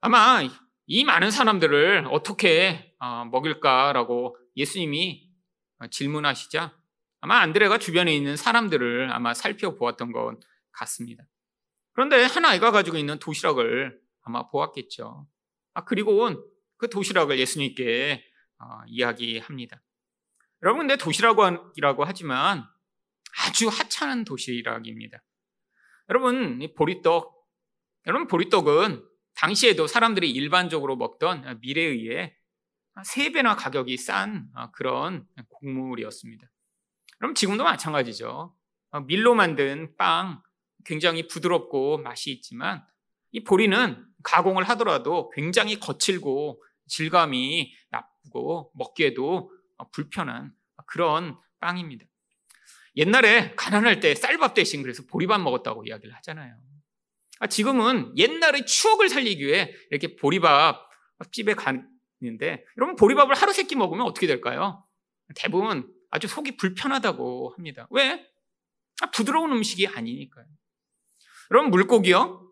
아마 0.00 0.42
이 0.86 1.04
많은 1.04 1.30
사람들을 1.30 2.06
어떻게 2.10 2.94
어, 2.98 3.24
먹일까라고 3.26 4.36
예수님이 4.56 5.30
질문하시자 5.90 6.76
아마 7.20 7.40
안드레가 7.40 7.78
주변에 7.78 8.14
있는 8.14 8.36
사람들을 8.36 9.10
아마 9.12 9.34
살펴보았던 9.34 10.12
것 10.12 10.38
같습니다. 10.72 11.24
그런데 11.92 12.22
한 12.24 12.44
아이가 12.44 12.70
가지고 12.70 12.98
있는 12.98 13.18
도시락을 13.18 14.00
아마 14.22 14.48
보았겠죠. 14.48 15.26
아, 15.76 15.84
그리고 15.84 16.26
그 16.78 16.88
도시락을 16.88 17.38
예수님께 17.38 18.24
어, 18.58 18.80
이야기합니다. 18.86 19.82
여러분, 20.62 20.86
근데 20.86 20.96
도시락이라고 20.96 22.04
하지만 22.04 22.64
아주 23.44 23.68
하찮은 23.68 24.24
도시락입니다. 24.24 25.22
여러분, 26.08 26.66
보리떡. 26.74 27.30
여러분, 28.06 28.26
보리떡은 28.26 29.06
당시에도 29.34 29.86
사람들이 29.86 30.30
일반적으로 30.30 30.96
먹던 30.96 31.60
밀에 31.60 31.82
의해 31.82 32.34
세 33.04 33.30
배나 33.30 33.54
가격이 33.56 33.98
싼 33.98 34.50
그런 34.72 35.26
곡물이었습니다. 35.50 36.48
그럼 37.18 37.34
지금도 37.34 37.64
마찬가지죠. 37.64 38.56
밀로 39.06 39.34
만든 39.34 39.94
빵 39.98 40.42
굉장히 40.86 41.26
부드럽고 41.26 41.98
맛이 41.98 42.32
있지만 42.32 42.82
이 43.36 43.44
보리는 43.44 44.02
가공을 44.22 44.64
하더라도 44.70 45.28
굉장히 45.34 45.78
거칠고 45.78 46.62
질감이 46.86 47.70
나쁘고 47.90 48.72
먹기에도 48.74 49.52
불편한 49.92 50.54
그런 50.86 51.36
빵입니다. 51.60 52.06
옛날에 52.96 53.54
가난할 53.54 54.00
때 54.00 54.14
쌀밥 54.14 54.54
대신 54.54 54.80
그래서 54.82 55.02
보리밥 55.06 55.42
먹었다고 55.42 55.84
이야기를 55.84 56.14
하잖아요. 56.16 56.56
아, 57.40 57.46
지금은 57.46 58.16
옛날의 58.16 58.64
추억을 58.64 59.10
살리기 59.10 59.44
위해 59.44 59.70
이렇게 59.90 60.16
보리밥 60.16 60.88
집에 61.30 61.52
가는데 61.52 62.64
여러분 62.78 62.96
보리밥을 62.96 63.34
하루 63.34 63.52
세 63.52 63.64
끼 63.64 63.76
먹으면 63.76 64.06
어떻게 64.06 64.26
될까요? 64.26 64.82
대부분 65.34 65.92
아주 66.10 66.26
속이 66.26 66.56
불편하다고 66.56 67.52
합니다. 67.54 67.86
왜? 67.90 68.26
아, 69.02 69.10
부드러운 69.10 69.52
음식이 69.52 69.88
아니니까요. 69.88 70.46
여러분 71.50 71.70
물고기요? 71.70 72.45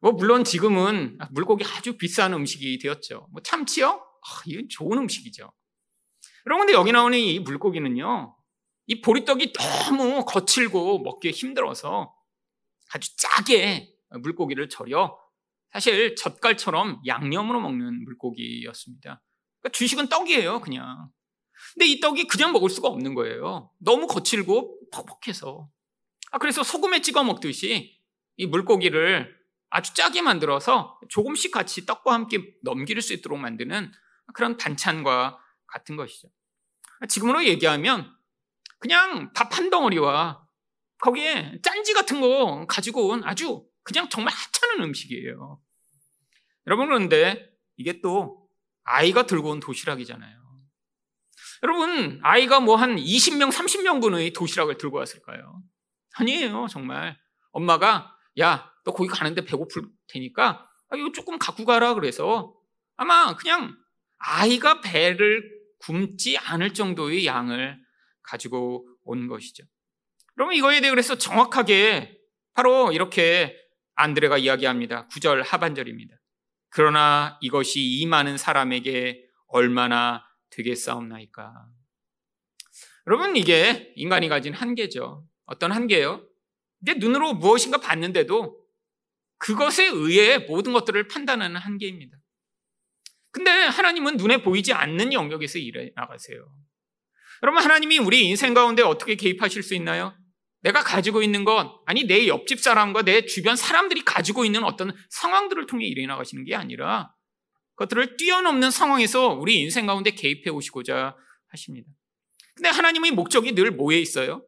뭐 0.00 0.12
물론 0.12 0.44
지금은 0.44 1.18
물고기 1.30 1.64
아주 1.64 1.96
비싼 1.96 2.32
음식이 2.32 2.78
되었죠. 2.78 3.28
뭐 3.32 3.42
참치요? 3.42 3.88
아, 3.88 4.42
이건 4.46 4.68
좋은 4.68 4.98
음식이죠. 4.98 5.52
근데 6.44 6.72
여기 6.72 6.92
나오는 6.92 7.18
이 7.18 7.38
물고기는요. 7.40 8.36
이 8.86 9.00
보리떡이 9.02 9.52
너무 9.52 10.24
거칠고 10.24 11.00
먹기 11.00 11.30
힘들어서 11.30 12.14
아주 12.94 13.14
짜게 13.16 13.92
물고기를 14.22 14.68
절여 14.70 15.18
사실 15.72 16.16
젓갈처럼 16.16 17.02
양념으로 17.06 17.60
먹는 17.60 18.04
물고기였습니다. 18.04 19.22
그러니까 19.60 19.72
주식은 19.76 20.08
떡이에요, 20.08 20.60
그냥. 20.60 21.10
근데 21.74 21.86
이 21.86 22.00
떡이 22.00 22.28
그냥 22.28 22.52
먹을 22.52 22.70
수가 22.70 22.88
없는 22.88 23.14
거예요. 23.14 23.70
너무 23.78 24.06
거칠고 24.06 24.90
퍽퍽해서. 24.90 25.68
아, 26.30 26.38
그래서 26.38 26.62
소금에 26.62 27.02
찍어 27.02 27.24
먹듯이 27.24 28.00
이 28.36 28.46
물고기를 28.46 29.37
아주 29.70 29.94
짜게 29.94 30.22
만들어서 30.22 30.98
조금씩 31.08 31.52
같이 31.52 31.84
떡과 31.86 32.12
함께 32.12 32.54
넘길 32.62 33.00
수 33.02 33.12
있도록 33.12 33.38
만드는 33.38 33.92
그런 34.34 34.56
반찬과 34.56 35.38
같은 35.66 35.96
것이죠. 35.96 36.28
지금으로 37.08 37.44
얘기하면 37.44 38.14
그냥 38.78 39.32
밥 39.32 39.52
한 39.58 39.70
덩어리와 39.70 40.46
거기에 41.00 41.60
짠지 41.62 41.92
같은 41.94 42.20
거 42.20 42.66
가지고 42.66 43.08
온 43.08 43.24
아주 43.24 43.66
그냥 43.82 44.08
정말 44.08 44.32
하찮은 44.34 44.84
음식이에요. 44.84 45.60
여러분 46.66 46.86
그런데 46.86 47.50
이게 47.76 48.00
또 48.00 48.48
아이가 48.84 49.26
들고 49.26 49.50
온 49.50 49.60
도시락이잖아요. 49.60 50.38
여러분 51.62 52.20
아이가 52.22 52.60
뭐 52.60 52.76
한 52.76 52.96
20명, 52.96 53.50
30명분의 53.52 54.34
도시락을 54.34 54.78
들고 54.78 54.98
왔을까요? 54.98 55.62
아니에요, 56.14 56.66
정말. 56.70 57.18
엄마가 57.52 58.16
야, 58.40 58.72
너 58.88 58.92
거기 58.94 59.06
가는데 59.10 59.44
배고플 59.44 59.82
테니까 60.08 60.66
아, 60.88 60.96
이거 60.96 61.12
조금 61.12 61.38
갖고 61.38 61.66
가라 61.66 61.92
그래서 61.92 62.54
아마 62.96 63.36
그냥 63.36 63.76
아이가 64.16 64.80
배를 64.80 65.42
굶지 65.80 66.38
않을 66.38 66.72
정도의 66.72 67.26
양을 67.26 67.78
가지고 68.22 68.88
온 69.04 69.28
것이죠. 69.28 69.64
그러면 70.34 70.54
이거에 70.54 70.80
대해 70.80 70.90
그래서 70.90 71.18
정확하게 71.18 72.18
바로 72.54 72.90
이렇게 72.92 73.54
안드레가 73.94 74.38
이야기합니다. 74.38 75.06
9절 75.08 75.42
하반절입니다. 75.44 76.16
그러나 76.70 77.38
이것이 77.42 77.82
이 77.82 78.06
많은 78.06 78.38
사람에게 78.38 79.22
얼마나 79.48 80.24
되겠사옵나이까. 80.50 81.52
여러분 83.06 83.36
이게 83.36 83.92
인간이 83.96 84.28
가진 84.28 84.54
한계죠. 84.54 85.26
어떤 85.44 85.72
한계요? 85.72 86.26
이제 86.80 86.94
눈으로 86.94 87.34
무엇인가 87.34 87.78
봤는데도 87.78 88.67
그것에 89.38 89.86
의해 89.86 90.38
모든 90.38 90.72
것들을 90.72 91.08
판단하는 91.08 91.60
한계입니다. 91.60 92.16
근데 93.30 93.50
하나님은 93.50 94.16
눈에 94.16 94.42
보이지 94.42 94.72
않는 94.72 95.12
영역에서 95.12 95.58
일해 95.58 95.90
나가세요. 95.94 96.44
여러분 97.42 97.62
하나님이 97.62 97.98
우리 97.98 98.26
인생 98.26 98.54
가운데 98.54 98.82
어떻게 98.82 99.14
개입하실 99.14 99.62
수 99.62 99.74
있나요? 99.74 100.16
내가 100.60 100.82
가지고 100.82 101.22
있는 101.22 101.44
것, 101.44 101.82
아니 101.86 102.04
내 102.04 102.26
옆집 102.26 102.60
사람과 102.60 103.02
내 103.02 103.24
주변 103.26 103.54
사람들이 103.54 104.04
가지고 104.04 104.44
있는 104.44 104.64
어떤 104.64 104.92
상황들을 105.10 105.66
통해 105.66 105.86
일해 105.86 106.04
나가시는 106.06 106.44
게 106.44 106.56
아니라 106.56 107.12
그것들을 107.76 108.16
뛰어넘는 108.16 108.72
상황에서 108.72 109.28
우리 109.28 109.60
인생 109.60 109.86
가운데 109.86 110.10
개입해 110.10 110.50
오시고자 110.50 111.14
하십니다. 111.50 111.88
근데 112.56 112.70
하나님의 112.70 113.12
목적이 113.12 113.52
늘 113.52 113.70
뭐에 113.70 114.00
있어요? 114.00 114.44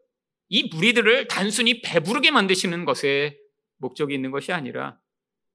이 0.48 0.68
무리들을 0.74 1.28
단순히 1.28 1.80
배부르게 1.80 2.32
만드시는 2.32 2.84
것에 2.84 3.36
목적이 3.80 4.14
있는 4.14 4.30
것이 4.30 4.52
아니라 4.52 4.98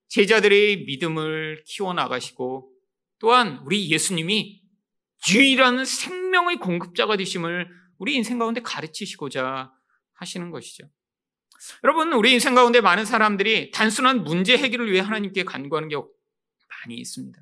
제자들의 0.10 0.86
믿음을 0.86 1.64
키워나가시고 1.66 2.72
또한 3.20 3.60
우리 3.66 3.90
예수님이 3.90 4.62
유일한 5.34 5.86
생명의 5.86 6.58
공급자가 6.58 7.18
되심을 7.18 7.68
우리 7.98 8.16
인생 8.16 8.38
가운데 8.38 8.62
가르치시고자 8.62 9.72
하시는 10.14 10.52
것이죠. 10.52 10.90
여러분, 11.84 12.14
우리 12.14 12.34
인생 12.34 12.54
가운데 12.54 12.82
많은 12.82 13.06
사람들이 13.06 13.72
단순한 13.72 14.24
문제 14.24 14.58
해결을 14.58 14.92
위해 14.92 15.02
하나님께 15.02 15.44
간구하는 15.46 15.88
게 15.90 15.96
많이 15.96 16.96
있습니다. 16.98 17.42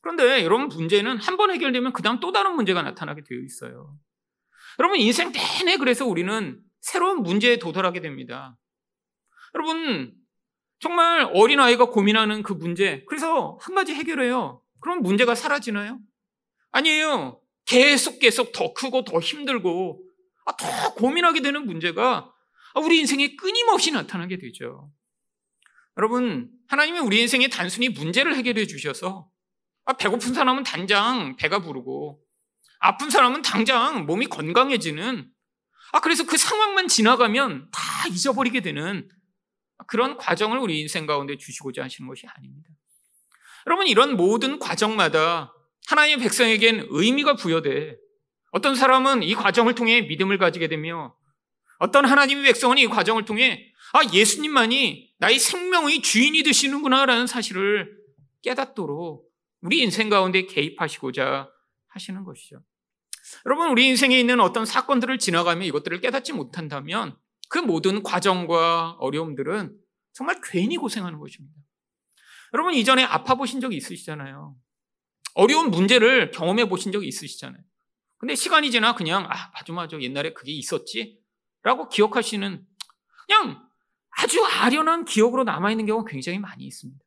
그런데 0.00 0.44
여러분 0.44 0.68
문제는 0.68 1.18
한 1.18 1.36
번 1.36 1.50
해결되면 1.50 1.92
그 1.92 2.02
다음 2.02 2.20
또 2.20 2.32
다른 2.32 2.54
문제가 2.54 2.82
나타나게 2.82 3.22
되어 3.22 3.38
있어요. 3.38 3.98
여러분 4.78 4.98
인생 4.98 5.30
내내 5.32 5.76
그래서 5.76 6.06
우리는 6.06 6.62
새로운 6.80 7.22
문제에 7.22 7.58
도달하게 7.58 8.00
됩니다. 8.00 8.56
여러분 9.54 10.14
정말 10.78 11.30
어린아이가 11.32 11.86
고민하는 11.86 12.42
그 12.42 12.52
문제 12.52 13.04
그래서 13.08 13.58
한 13.60 13.74
가지 13.74 13.94
해결해요. 13.94 14.62
그럼 14.80 15.02
문제가 15.02 15.34
사라지나요? 15.34 15.98
아니에요. 16.72 17.40
계속 17.66 18.18
계속 18.18 18.52
더 18.52 18.72
크고 18.72 19.04
더 19.04 19.20
힘들고 19.20 20.02
아, 20.46 20.56
더 20.56 20.94
고민하게 20.94 21.42
되는 21.42 21.66
문제가 21.66 22.32
우리 22.76 22.98
인생에 22.98 23.36
끊임없이 23.36 23.90
나타나게 23.90 24.38
되죠. 24.38 24.90
여러분, 25.96 26.50
하나님이 26.68 27.00
우리 27.00 27.20
인생에 27.20 27.48
단순히 27.48 27.88
문제를 27.88 28.34
해결해 28.36 28.66
주셔서 28.66 29.28
아, 29.84 29.92
배고픈 29.92 30.32
사람은 30.32 30.62
당장 30.62 31.36
배가 31.36 31.60
부르고 31.60 32.20
아픈 32.78 33.10
사람은 33.10 33.42
당장 33.42 34.06
몸이 34.06 34.26
건강해지는 34.26 35.30
아, 35.92 36.00
그래서 36.00 36.24
그 36.24 36.36
상황만 36.36 36.88
지나가면 36.88 37.68
다 37.72 38.08
잊어버리게 38.08 38.60
되는 38.60 39.08
그런 39.86 40.16
과정을 40.16 40.58
우리 40.58 40.80
인생 40.80 41.06
가운데 41.06 41.36
주시고자 41.36 41.84
하시는 41.84 42.08
것이 42.08 42.26
아닙니다. 42.26 42.68
여러분, 43.66 43.86
이런 43.86 44.16
모든 44.16 44.58
과정마다 44.58 45.54
하나님의 45.86 46.22
백성에겐 46.22 46.86
의미가 46.90 47.36
부여돼. 47.36 47.96
어떤 48.52 48.74
사람은 48.74 49.22
이 49.22 49.34
과정을 49.34 49.74
통해 49.74 50.02
믿음을 50.02 50.38
가지게 50.38 50.68
되며 50.68 51.14
어떤 51.78 52.04
하나님의 52.04 52.44
백성은 52.44 52.78
이 52.78 52.86
과정을 52.86 53.24
통해 53.24 53.72
아, 53.92 54.00
예수님만이 54.12 55.14
나의 55.18 55.38
생명의 55.38 56.02
주인이 56.02 56.42
되시는구나라는 56.42 57.26
사실을 57.26 57.98
깨닫도록 58.42 59.28
우리 59.62 59.80
인생 59.82 60.08
가운데 60.08 60.46
개입하시고자 60.46 61.50
하시는 61.88 62.24
것이죠. 62.24 62.62
여러분, 63.46 63.70
우리 63.70 63.86
인생에 63.88 64.18
있는 64.18 64.40
어떤 64.40 64.64
사건들을 64.64 65.18
지나가며 65.18 65.64
이것들을 65.66 66.00
깨닫지 66.00 66.32
못한다면 66.32 67.16
그 67.50 67.58
모든 67.58 68.02
과정과 68.02 68.96
어려움들은 69.00 69.76
정말 70.12 70.40
괜히 70.42 70.76
고생하는 70.76 71.18
것입니다. 71.18 71.54
여러분, 72.54 72.74
이전에 72.74 73.02
아파 73.02 73.34
보신 73.34 73.60
적이 73.60 73.76
있으시잖아요. 73.76 74.56
어려운 75.34 75.70
문제를 75.70 76.30
경험해 76.30 76.68
보신 76.68 76.92
적이 76.92 77.08
있으시잖아요. 77.08 77.60
근데 78.18 78.36
시간이 78.36 78.70
지나 78.70 78.94
그냥, 78.94 79.24
아, 79.24 79.50
맞아, 79.50 79.72
맞아. 79.72 80.00
옛날에 80.00 80.32
그게 80.32 80.52
있었지? 80.52 81.18
라고 81.62 81.88
기억하시는 81.88 82.64
그냥 83.26 83.68
아주 84.10 84.44
아련한 84.44 85.04
기억으로 85.04 85.42
남아 85.42 85.72
있는 85.72 85.86
경우가 85.86 86.08
굉장히 86.08 86.38
많이 86.38 86.64
있습니다. 86.64 87.04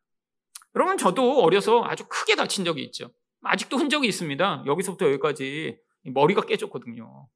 여러분, 0.75 0.97
저도 0.97 1.41
어려서 1.41 1.85
아주 1.85 2.05
크게 2.09 2.35
다친 2.35 2.65
적이 2.65 2.83
있죠. 2.83 3.13
아직도 3.43 3.77
흔적이 3.77 4.09
있습니다. 4.09 4.63
여기서부터 4.65 5.05
여기까지 5.07 5.77
머리가 6.03 6.41
깨졌거든요. 6.41 7.29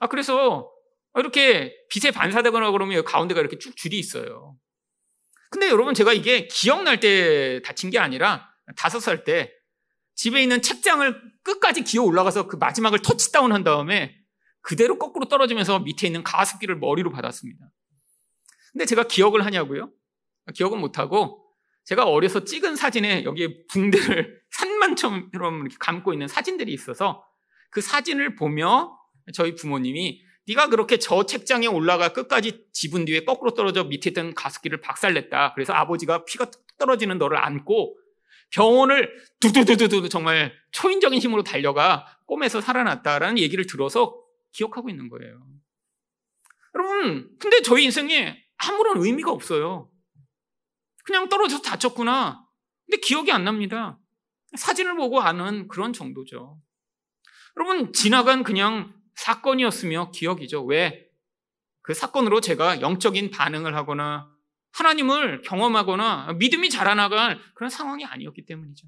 아, 0.00 0.08
그래서 0.08 0.72
이렇게 1.16 1.74
빛에 1.90 2.10
반사되거나 2.10 2.70
그러면 2.70 3.04
가운데가 3.04 3.40
이렇게 3.40 3.58
쭉 3.58 3.76
줄이 3.76 3.98
있어요. 3.98 4.56
근데 5.50 5.68
여러분, 5.68 5.92
제가 5.94 6.12
이게 6.12 6.46
기억날 6.46 6.98
때 7.00 7.60
다친 7.62 7.90
게 7.90 7.98
아니라 7.98 8.48
다섯 8.76 9.00
살 9.00 9.24
때 9.24 9.52
집에 10.14 10.42
있는 10.42 10.62
책장을 10.62 11.22
끝까지 11.42 11.82
기어 11.84 12.02
올라가서 12.02 12.46
그 12.46 12.56
마지막을 12.56 13.00
터치다운 13.02 13.52
한 13.52 13.64
다음에 13.64 14.16
그대로 14.60 14.98
거꾸로 14.98 15.26
떨어지면서 15.26 15.80
밑에 15.80 16.06
있는 16.06 16.22
가습기를 16.22 16.76
머리로 16.76 17.10
받았습니다. 17.10 17.70
근데 18.72 18.86
제가 18.86 19.04
기억을 19.04 19.44
하냐고요? 19.44 19.90
기억은 20.54 20.78
못하고 20.78 21.44
제가 21.84 22.04
어려서 22.04 22.44
찍은 22.44 22.76
사진에 22.76 23.24
여기에 23.24 23.66
붕대를 23.70 24.42
산만처럼 24.50 25.62
이렇게 25.62 25.76
감고 25.80 26.12
있는 26.12 26.28
사진들이 26.28 26.72
있어서 26.72 27.24
그 27.70 27.80
사진을 27.80 28.36
보며 28.36 28.96
저희 29.34 29.54
부모님이 29.54 30.22
네가 30.48 30.68
그렇게 30.68 30.98
저 30.98 31.24
책장에 31.24 31.66
올라가 31.66 32.12
끝까지 32.12 32.66
지분 32.72 33.04
뒤에 33.04 33.24
거꾸로 33.24 33.54
떨어져 33.54 33.84
밑에 33.84 34.10
있던 34.10 34.34
가습기를 34.34 34.80
박살냈다. 34.80 35.54
그래서 35.54 35.72
아버지가 35.72 36.24
피가 36.24 36.50
떨어지는 36.78 37.18
너를 37.18 37.38
안고 37.38 37.96
병원을 38.50 39.14
두두두두두 39.40 40.08
정말 40.08 40.52
초인적인 40.72 41.20
힘으로 41.20 41.42
달려가 41.42 42.06
꿈에서 42.26 42.60
살아났다라는 42.60 43.38
얘기를 43.38 43.66
들어서 43.66 44.20
기억하고 44.52 44.90
있는 44.90 45.08
거예요. 45.08 45.40
여러분, 46.74 47.30
근데 47.38 47.62
저희 47.62 47.84
인생에 47.84 48.42
아무런 48.58 49.02
의미가 49.02 49.30
없어요. 49.30 49.90
그냥 51.04 51.28
떨어져서 51.28 51.62
다쳤구나. 51.62 52.44
근데 52.86 53.00
기억이 53.00 53.32
안 53.32 53.44
납니다. 53.44 53.98
사진을 54.56 54.96
보고 54.96 55.20
아는 55.20 55.68
그런 55.68 55.92
정도죠. 55.92 56.60
여러분, 57.56 57.92
지나간 57.92 58.42
그냥 58.42 58.94
사건이었으며 59.14 60.10
기억이죠. 60.12 60.64
왜? 60.64 61.08
그 61.82 61.94
사건으로 61.94 62.40
제가 62.40 62.80
영적인 62.80 63.30
반응을 63.30 63.74
하거나 63.74 64.30
하나님을 64.72 65.42
경험하거나 65.42 66.34
믿음이 66.38 66.70
자라나갈 66.70 67.38
그런 67.54 67.68
상황이 67.70 68.04
아니었기 68.04 68.46
때문이죠. 68.46 68.86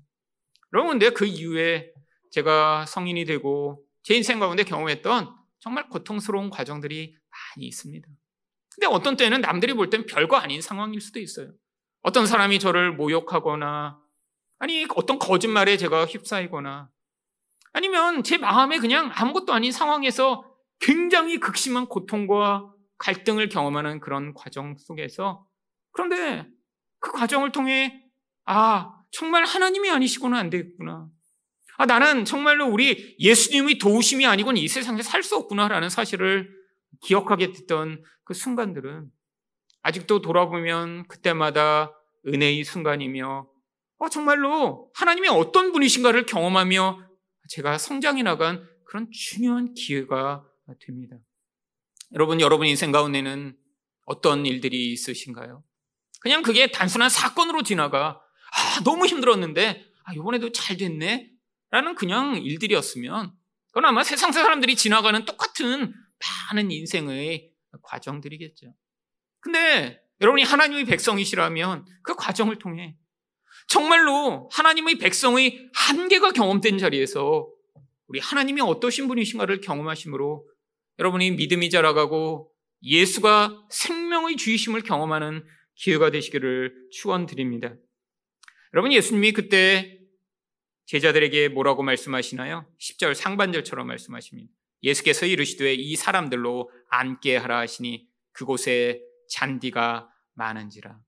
여러분, 0.73 0.93
근데 0.99 1.11
그 1.11 1.27
이후에 1.27 1.93
제가 2.31 2.87
성인이 2.87 3.25
되고 3.27 3.85
제 4.03 4.15
인생 4.15 4.39
가운데 4.41 4.65
경험했던 4.65 5.35
정말 5.61 5.89
고통스러운 5.89 6.51
과정들이 6.51 7.17
많이 7.31 7.67
있습니다. 7.67 8.09
근데 8.75 8.87
어떤 8.87 9.17
때는 9.17 9.41
남들이 9.41 9.73
볼 9.75 9.89
땐 9.91 10.05
별거 10.07 10.37
아닌 10.37 10.61
상황일 10.61 11.01
수도 11.01 11.21
있어요. 11.21 11.53
어떤 12.03 12.27
사람이 12.27 12.59
저를 12.59 12.93
모욕하거나 12.93 13.99
아니 14.59 14.87
어떤 14.97 15.19
거짓말에 15.19 15.77
제가 15.77 16.07
휩싸이거나 16.07 16.91
아니면 17.75 18.23
제 18.23 18.39
마음에 18.39 18.79
그냥 18.79 19.11
아무것도 19.13 19.53
아닌 19.53 19.73
상황에서 19.73 20.45
굉장히 20.81 21.39
극심한 21.39 21.87
고통과 21.87 22.73
갈등을 22.99 23.49
경험하는 23.49 24.01
그런 24.01 24.33
과정 24.33 24.77
속에서 24.79 25.45
그런데 25.93 26.47
그 27.01 27.13
과정을 27.13 27.53
통해 27.53 28.01
아 28.47 28.93
정말 29.11 29.45
하나님이 29.45 29.91
아니시고는 29.91 30.39
안 30.39 30.51
되겠구나. 30.51 31.09
아 31.77 31.87
나는 31.87 32.25
정말로 32.25 32.67
우리 32.67 33.17
예수님의 33.19 33.79
도우심이 33.79 34.25
아니고는 34.25 34.61
이 34.63 34.69
세상에 34.69 35.03
살 35.03 35.25
수 35.25 35.37
없구나라는 35.37 35.89
사실을 35.89 36.49
기억하게 37.03 37.53
됐던 37.53 38.05
그 38.25 38.35
순간들은 38.35 39.09
아직도 39.83 40.21
돌아보면 40.23 41.09
그때마다 41.09 41.93
은혜의 42.27 42.63
순간이며 42.63 43.49
어, 43.99 44.09
정말로 44.09 44.91
하나님이 44.95 45.29
어떤 45.29 45.73
분이신가를 45.73 46.27
경험하며 46.27 47.04
제가 47.49 47.79
성장해 47.79 48.23
나간 48.23 48.67
그런 48.85 49.11
중요한 49.13 49.75
기회가 49.75 50.45
됩니다. 50.81 51.17
여러분, 52.13 52.41
여러분 52.41 52.67
인생 52.67 52.93
가운데는 52.93 53.57
어떤 54.05 54.47
일들이 54.47 54.93
있으신가요? 54.93 55.65
그냥 56.21 56.43
그게 56.43 56.71
단순한 56.71 57.11
사건으로 57.11 57.63
지나가 57.63 58.21
아, 58.53 58.81
너무 58.85 59.07
힘들었는데 59.07 59.85
아, 60.05 60.13
이번에도 60.15 60.53
잘 60.53 60.77
됐네? 60.77 61.31
라는 61.71 61.95
그냥 61.95 62.37
일들이었으면 62.37 63.33
그건 63.67 63.85
아마 63.87 64.05
세상 64.05 64.31
사람들이 64.31 64.77
지나가는 64.77 65.25
똑같은 65.25 65.93
많은 66.53 66.71
인생의 66.71 67.51
과정들이겠죠. 67.83 68.73
근데 69.41 70.01
여러분이 70.21 70.45
하나님의 70.45 70.85
백성이시라면 70.85 71.85
그 72.03 72.15
과정을 72.15 72.59
통해 72.59 72.97
정말로 73.69 74.49
하나님의 74.53 74.99
백성의 74.99 75.71
한계가 75.75 76.33
경험된 76.33 76.79
자리에서 76.79 77.49
우리 78.07 78.21
하나님이 78.21 78.61
어떠신 78.61 79.09
분이신가를 79.09 79.61
경험하심으로 79.61 80.47
여러분이 80.99 81.33
믿음이 81.33 81.71
자라가고 81.71 82.51
예수가 82.83 83.67
생명의 83.71 84.37
주이심을 84.37 84.83
경험하는 84.83 85.45
기회가 85.75 86.11
되시기를 86.11 86.89
축원드립니다. 86.93 87.75
여러분 88.75 88.93
예수님이 88.93 89.33
그때 89.33 89.99
제자들에게 90.87 91.49
뭐라고 91.49 91.83
말씀하시나요? 91.83 92.67
10절 92.79 93.15
상반절처럼 93.15 93.87
말씀하십니다. 93.87 94.51
예수께서 94.83 95.25
이르시되 95.27 95.73
이 95.73 95.97
사람들로 95.97 96.71
앉게 96.91 97.39
하라 97.39 97.59
하시니 97.61 98.07
그곳에 98.33 99.01
잔디가 99.31 100.09
많은지라. 100.35 100.99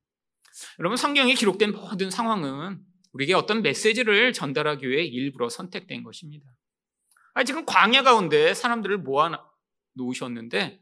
여러분 0.79 0.97
성경에 0.97 1.35
기록된 1.35 1.73
모든 1.73 2.11
상황은 2.11 2.81
우리에게 3.13 3.35
어떤 3.35 3.63
메시지를 3.63 4.33
전달하기 4.33 4.89
위해 4.89 5.05
일부러 5.05 5.49
선택된 5.49 6.03
것입니다. 6.03 6.47
아, 7.35 7.45
지금 7.45 7.65
광야 7.65 8.03
가운데 8.03 8.55
사람들을 8.55 8.99
모아 8.99 9.31
놓으셨는데 9.95 10.81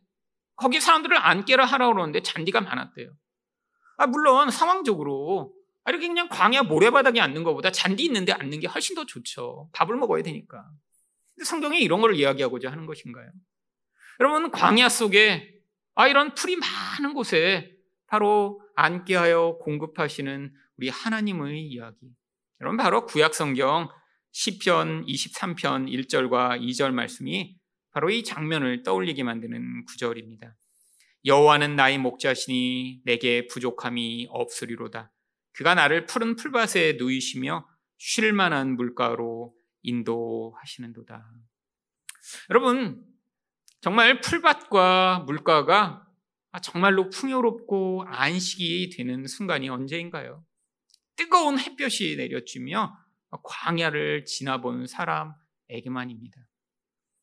거기 0.56 0.80
사람들을 0.80 1.16
안 1.16 1.44
깨라 1.44 1.64
하라고 1.64 1.94
그러는데 1.94 2.22
잔디가 2.22 2.60
많았대요. 2.60 3.10
아, 3.96 4.06
물론 4.06 4.50
상황적으로 4.50 5.54
아, 5.84 5.90
이렇게 5.90 6.06
그냥 6.08 6.28
광야 6.28 6.62
모래바닥에 6.62 7.20
앉는 7.20 7.44
것보다 7.44 7.70
잔디 7.70 8.04
있는데 8.04 8.32
앉는 8.32 8.60
게 8.60 8.66
훨씬 8.66 8.94
더 8.94 9.04
좋죠. 9.04 9.68
밥을 9.72 9.96
먹어야 9.96 10.22
되니까. 10.22 10.64
근데 11.34 11.44
성경에 11.44 11.78
이런 11.78 12.00
걸 12.00 12.14
이야기하고자 12.14 12.70
하는 12.70 12.86
것인가요? 12.86 13.28
여러분, 14.20 14.50
광야 14.50 14.88
속에 14.88 15.52
아, 15.94 16.08
이런 16.08 16.34
풀이 16.34 16.56
많은 16.56 17.14
곳에 17.14 17.76
바로 18.06 18.63
앉게 18.76 19.14
하여 19.14 19.58
공급하시는 19.60 20.52
우리 20.76 20.88
하나님의 20.88 21.66
이야기. 21.66 22.10
여러분, 22.60 22.76
바로 22.76 23.04
구약 23.06 23.34
성경 23.34 23.88
10편 24.32 25.06
23편 25.06 25.88
1절과 25.88 26.60
2절 26.60 26.92
말씀이 26.92 27.56
바로 27.92 28.10
이 28.10 28.24
장면을 28.24 28.82
떠올리게 28.82 29.22
만드는 29.22 29.84
구절입니다. 29.86 30.56
여호와는 31.24 31.76
나의 31.76 31.98
목자시니 31.98 33.02
내게 33.04 33.46
부족함이 33.46 34.26
없으리로다. 34.30 35.12
그가 35.52 35.74
나를 35.74 36.06
푸른 36.06 36.36
풀밭에 36.36 36.94
누이시며 36.98 37.66
쉴 37.96 38.32
만한 38.32 38.76
물가로 38.76 39.54
인도하시는도다. 39.82 41.24
여러분, 42.50 43.04
정말 43.80 44.20
풀밭과 44.20 45.24
물가가 45.26 46.06
정말로 46.60 47.10
풍요롭고 47.10 48.04
안식이 48.06 48.90
되는 48.96 49.26
순간이 49.26 49.68
언제인가요? 49.68 50.44
뜨거운 51.16 51.58
햇볕이 51.58 52.16
내려주며 52.16 52.96
광야를 53.42 54.24
지나본 54.24 54.86
사람에게만입니다. 54.86 56.40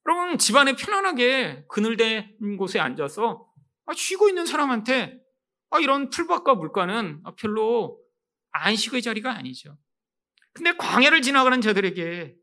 여러분, 0.08 0.38
집안에 0.38 0.76
편안하게 0.76 1.66
그늘된 1.70 2.58
곳에 2.58 2.80
앉아서 2.80 3.48
쉬고 3.96 4.30
있는 4.30 4.46
사람한테 4.46 5.20
이런 5.82 6.10
풀밭과 6.10 6.56
물가는 6.56 7.24
별로 7.38 8.02
안식의 8.52 9.02
자리가 9.02 9.32
아니죠. 9.32 9.78
근데 10.54 10.76
광야를 10.76 11.22
지나가는 11.22 11.62
자들에게 11.62 12.36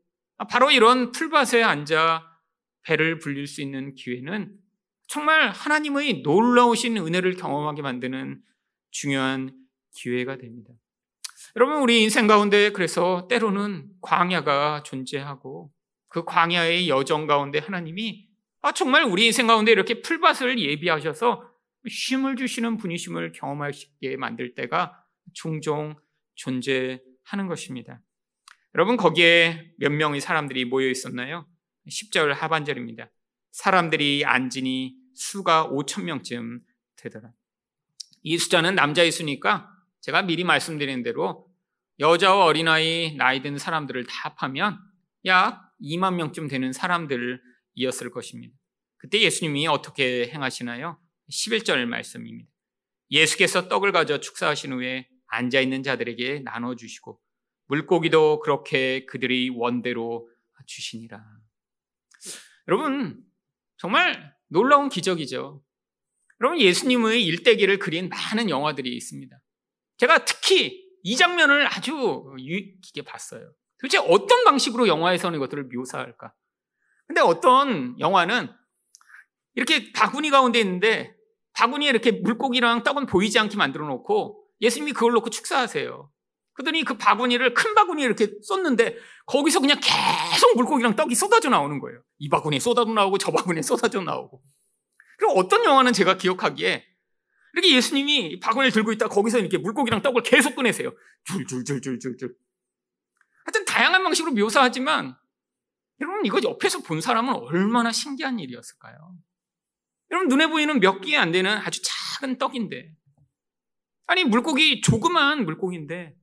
바로 0.49 0.71
이런 0.71 1.11
풀밭에 1.11 1.61
앉아 1.61 2.25
배를 2.83 3.19
불릴 3.19 3.45
수 3.45 3.61
있는 3.61 3.93
기회는 3.93 4.57
정말 5.09 5.49
하나님의 5.49 6.21
놀라우신 6.21 6.97
은혜를 6.97 7.33
경험하게 7.33 7.81
만드는 7.81 8.43
중요한 8.91 9.51
기회가 9.95 10.37
됩니다. 10.37 10.71
여러분, 11.55 11.81
우리 11.81 12.03
인생 12.03 12.27
가운데 12.27 12.69
그래서 12.71 13.27
때로는 13.27 13.89
광야가 14.01 14.83
존재하고 14.83 15.73
그 16.09 16.25
광야의 16.25 16.89
여정 16.89 17.25
가운데 17.25 17.57
하나님이 17.57 18.29
아, 18.61 18.71
정말 18.71 19.03
우리 19.03 19.25
인생 19.25 19.47
가운데 19.47 19.71
이렇게 19.71 20.01
풀밭을 20.01 20.59
예비하셔서 20.59 21.49
쉼을 21.87 22.35
주시는 22.35 22.77
분이심을 22.77 23.31
경험하시게 23.31 24.15
만들 24.17 24.53
때가 24.53 25.03
종종 25.33 25.95
존재하는 26.35 27.47
것입니다. 27.47 27.99
여러분, 28.75 28.95
거기에 28.95 29.73
몇 29.79 29.91
명의 29.91 30.21
사람들이 30.21 30.65
모여 30.65 30.87
있었나요? 30.87 31.47
10절 31.87 32.27
하반절입니다. 32.27 33.09
사람들이 33.51 34.23
앉으니 34.25 34.98
수가 35.19 35.69
5천 35.69 36.03
명쯤 36.03 36.61
되더라. 36.95 37.31
이 38.23 38.37
숫자는 38.37 38.75
남자의 38.75 39.11
수니까 39.11 39.69
제가 39.99 40.21
미리 40.21 40.45
말씀드린 40.45 41.03
대로 41.03 41.47
여자와 41.99 42.45
어린아이, 42.45 43.15
나이 43.17 43.41
든 43.41 43.57
사람들을 43.57 44.05
다 44.05 44.29
합하면 44.29 44.79
약 45.25 45.73
2만 45.81 46.15
명쯤 46.15 46.47
되는 46.47 46.71
사람들이었을 46.71 48.11
것입니다. 48.11 48.55
그때 48.97 49.19
예수님이 49.19 49.67
어떻게 49.67 50.29
행하시나요? 50.29 50.97
11절 51.29 51.85
말씀입니다. 51.85 52.49
예수께서 53.11 53.67
떡을 53.67 53.91
가져 53.91 54.19
축사하신 54.19 54.71
후에 54.73 55.09
앉아 55.27 55.59
있는 55.59 55.83
자들에게 55.83 56.39
나눠 56.39 56.75
주시고 56.75 57.19
물고기도 57.67 58.39
그렇게 58.39 59.05
그들이 59.05 59.49
원대로 59.49 60.29
주시니라. 60.65 61.21
여러분 62.67 63.21
정말 63.77 64.38
놀라운 64.49 64.89
기적이죠. 64.89 65.63
여러분 66.41 66.59
예수님의 66.59 67.23
일대기를 67.25 67.79
그린 67.79 68.09
많은 68.09 68.49
영화들이 68.49 68.95
있습니다. 68.95 69.35
제가 69.97 70.25
특히 70.25 70.85
이 71.03 71.15
장면을 71.15 71.67
아주 71.67 72.23
유익하게 72.37 73.03
봤어요. 73.05 73.53
도대체 73.79 73.97
어떤 73.97 74.43
방식으로 74.43 74.87
영화에서는 74.87 75.37
이것들을 75.37 75.69
묘사할까? 75.73 76.33
근데 77.07 77.21
어떤 77.21 77.99
영화는 77.99 78.49
이렇게 79.55 79.91
바구니 79.93 80.29
가운데 80.29 80.59
있는데 80.59 81.13
바구니에 81.53 81.89
이렇게 81.89 82.11
물고기랑 82.11 82.83
떡은 82.83 83.05
보이지 83.05 83.39
않게 83.39 83.57
만들어 83.57 83.87
놓고 83.87 84.45
예수님이 84.61 84.93
그걸 84.93 85.13
놓고 85.13 85.29
축사하세요. 85.29 86.11
그러더니 86.59 86.83
그 86.83 86.97
바구니를 86.97 87.53
큰 87.53 87.73
바구니에 87.73 88.05
이렇게 88.05 88.27
쏟는데 88.41 88.97
거기서 89.25 89.61
그냥 89.61 89.79
계속 89.81 90.57
물고기랑 90.57 90.97
떡이 90.97 91.15
쏟아져 91.15 91.47
나오는 91.47 91.79
거예요. 91.79 92.01
이 92.17 92.27
바구니에 92.27 92.59
쏟아져 92.59 92.91
나오고 92.91 93.17
저 93.17 93.31
바구니에 93.31 93.61
쏟아져 93.61 94.01
나오고. 94.01 94.43
그리고 95.17 95.39
어떤 95.39 95.63
영화는 95.63 95.93
제가 95.93 96.17
기억하기에 96.17 96.85
이렇게 97.53 97.75
예수님이 97.75 98.41
바구니를 98.41 98.73
들고 98.73 98.91
있다 98.91 99.07
거기서 99.07 99.39
이렇게 99.39 99.57
물고기랑 99.57 100.01
떡을 100.01 100.21
계속 100.23 100.55
꺼내세요. 100.55 100.93
줄줄줄줄줄줄. 101.23 102.35
하여튼 103.45 103.65
다양한 103.65 104.03
방식으로 104.03 104.33
묘사하지만 104.33 105.15
여러분 106.01 106.25
이거 106.25 106.41
옆에서 106.43 106.79
본 106.79 106.99
사람은 106.99 107.35
얼마나 107.35 107.93
신기한 107.93 108.37
일이었을까요? 108.37 109.15
여러분 110.11 110.27
눈에 110.27 110.47
보이는 110.47 110.77
몇개안 110.81 111.31
되는 111.31 111.57
아주 111.57 111.81
작은 111.81 112.37
떡인데 112.37 112.91
아니 114.07 114.25
물고기 114.25 114.81
조그만 114.81 115.45
물고기인데 115.45 116.18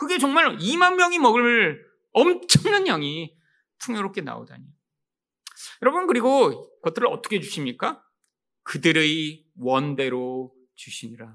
그게 0.00 0.16
정말 0.16 0.56
2만 0.56 0.94
명이 0.94 1.18
먹을 1.18 1.86
엄청난 2.12 2.86
양이 2.86 3.36
풍요롭게 3.80 4.22
나오다니. 4.22 4.64
여러분 5.82 6.06
그리고 6.06 6.72
그것들을 6.76 7.06
어떻게 7.06 7.38
주십니까? 7.38 8.02
그들의 8.62 9.44
원대로 9.58 10.54
주시니라. 10.74 11.30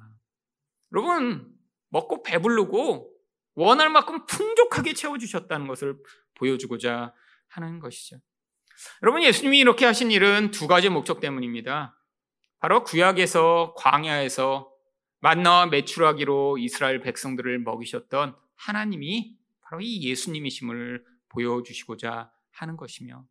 여러분 0.94 1.48
먹고 1.90 2.24
배부르고 2.24 3.14
원할 3.54 3.92
만큼 3.92 4.26
풍족하게 4.26 4.94
채워주셨다는 4.94 5.68
것을 5.68 6.00
보여주고자 6.34 7.14
하는 7.50 7.80
것이죠. 7.80 8.18
여러분 9.04 9.22
예수님이 9.22 9.60
이렇게 9.60 9.86
하신 9.86 10.10
일은 10.10 10.50
두 10.50 10.66
가지 10.66 10.90
목적 10.90 11.20
때문입니다. 11.20 11.96
바로 12.58 12.84
구약에서 12.84 13.76
광야에서 13.78 14.72
만나와 15.20 15.68
매출하기로 15.68 16.58
이스라엘 16.58 17.00
백성들을 17.02 17.60
먹이셨던 17.60 18.44
하나님이 18.56 19.38
바로 19.62 19.82
이 19.82 20.04
예수님이심을 20.04 21.04
보여주시고자 21.30 22.32
하는 22.52 22.78
것이며 22.78 23.26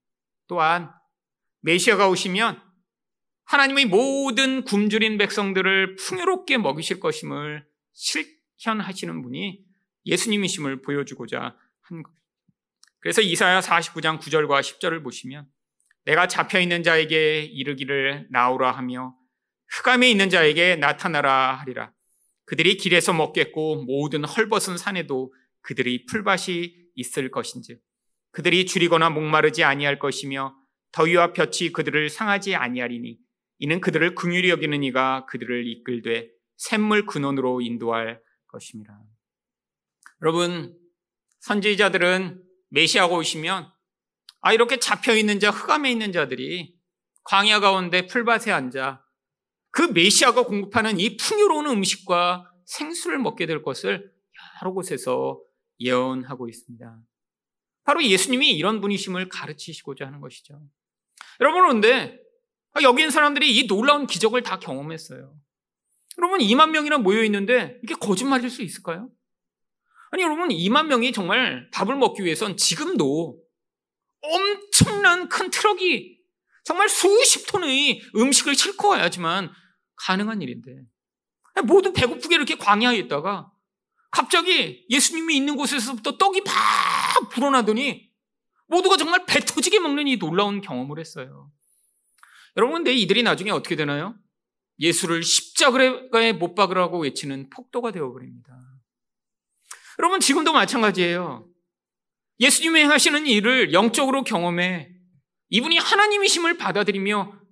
또한 0.47 0.93
메시아가 1.61 2.09
오시면 2.09 2.61
하나님의 3.45 3.87
모든 3.87 4.65
굶주린 4.65 5.19
백성들을 5.19 5.97
풍요롭게 5.97 6.59
먹이실 6.59 7.01
것임을 7.01 7.67
실현하시는 7.93 9.23
분이 9.23 9.65
예수님이심을 10.07 10.83
보여주고자 10.83 11.57
한 11.83 12.03
것. 12.03 12.13
그래서 13.01 13.21
이사야 13.21 13.61
49장 13.61 14.19
9절과 14.19 14.61
10절을 14.61 15.03
보시면 15.03 15.47
내가 16.05 16.27
잡혀 16.27 16.61
있는 16.61 16.83
자에게 16.83 17.45
이르기를 17.45 18.29
나오라 18.31 18.73
하며 18.73 19.17
흑암에 19.69 20.11
있는 20.11 20.29
자에게 20.31 20.77
나타나라 20.77 21.55
하리라. 21.55 21.94
그들이 22.47 22.77
길에서 22.77 23.13
먹겠고 23.13 23.85
모든 23.85 24.25
헐벗은 24.25 24.77
산에도 24.77 25.33
그들이 25.63 26.05
풀밭이 26.07 26.75
있을 26.95 27.31
것인지 27.31 27.79
그들이 28.33 28.67
줄이거나 28.67 29.11
목마르지 29.11 29.65
아니할 29.65 29.99
것이며 29.99 30.55
더위와 30.93 31.33
볕이 31.33 31.73
그들을 31.73 32.09
상하지 32.11 32.55
아니하리니 32.55 33.19
이는 33.59 33.81
그들을 33.81 34.15
긍휼히 34.15 34.51
여기는 34.51 34.83
이가 34.83 35.27
그들을 35.27 35.67
이끌되 35.67 36.29
샘물 36.57 37.07
근원으로 37.07 37.61
인도할 37.61 38.21
것입니다. 38.47 38.99
여러분 40.23 40.77
선지자들은 41.41 42.43
메시아가 42.71 43.15
오시면 43.15 43.71
아 44.41 44.53
이렇게 44.53 44.79
잡혀 44.79 45.15
있는 45.15 45.41
자 45.41 45.51
흑암에 45.51 45.91
있는 45.91 46.13
자들이 46.13 46.75
광야 47.25 47.61
가운데 47.61 48.07
풀밭에 48.07 48.53
앉아 48.53 49.04
그 49.75 49.83
메시아가 49.83 50.45
공급하는 50.45 51.01
이 51.01 51.17
풍요로운 51.17 51.67
음식과 51.67 52.49
생수를 52.65 53.19
먹게 53.19 53.47
될 53.47 53.61
것을 53.63 54.13
여러 54.63 54.73
곳에서 54.73 55.41
예언하고 55.81 56.49
있습니다. 56.49 57.01
바로 57.83 58.03
예수님이 58.03 58.53
이런 58.53 58.81
분이심을 58.81 59.29
가르치시고자 59.29 60.07
하는 60.07 60.21
것이죠. 60.21 60.61
여러분, 61.41 61.63
그런데 61.63 62.19
아, 62.73 62.83
여기 62.83 63.03
있는 63.03 63.11
사람들이 63.11 63.57
이 63.57 63.67
놀라운 63.67 64.07
기적을 64.07 64.43
다 64.43 64.61
경험했어요. 64.61 65.35
여러분 66.19 66.39
2만 66.39 66.71
명이나 66.71 66.99
모여 66.99 67.25
있는데 67.25 67.79
이게 67.83 67.95
거짓말일 67.95 68.51
수 68.51 68.63
있을까요? 68.63 69.11
아니 70.13 70.23
여러분 70.23 70.49
2만 70.51 70.87
명이 70.87 71.13
정말 71.13 71.69
밥을 71.73 71.97
먹기 71.97 72.25
위해선 72.25 72.57
지금도 72.57 73.43
엄청난 74.21 75.29
큰 75.29 75.51
트럭이 75.51 76.19
정말 76.63 76.89
수십 76.89 77.47
톤의 77.49 78.01
음식을 78.15 78.55
싣고 78.55 78.89
와야지만 78.91 79.53
가능한 79.97 80.43
일인데 80.43 80.83
모두 81.65 81.93
배고프게 81.93 82.35
이렇게 82.35 82.57
광야에 82.57 82.97
있다가 82.99 83.51
갑자기 84.11 84.87
예수님이 84.91 85.37
있는 85.37 85.57
곳에서부터 85.57 86.17
떡이 86.17 86.43
팍 86.45 87.31
불어나더니 87.31 88.11
모두가 88.67 88.97
정말 88.97 89.25
배 89.27 89.41
터지게 89.41 89.81
먹는 89.81 90.07
이 90.07 90.19
놀라운 90.19 90.61
경험을 90.61 90.99
했어요. 90.99 91.51
여러분, 92.57 92.77
근데 92.77 92.93
이들이 92.95 93.23
나중에 93.23 93.51
어떻게 93.51 93.77
되나요? 93.77 94.15
예수를 94.79 95.23
십자가에 95.23 96.33
못 96.33 96.55
박으라고 96.55 97.01
외치는 97.01 97.51
폭도가 97.51 97.91
되어버립니다. 97.91 98.53
여러분, 99.99 100.21
지금도 100.21 100.53
마찬가지예요. 100.53 101.49
예수님이 102.41 102.83
하시는 102.83 103.27
일을 103.27 103.73
영적으로 103.73 104.25
경험해 104.25 104.91
이분이 105.51 105.79
하나님이심을 105.79 106.57
받아들이며 106.57 107.44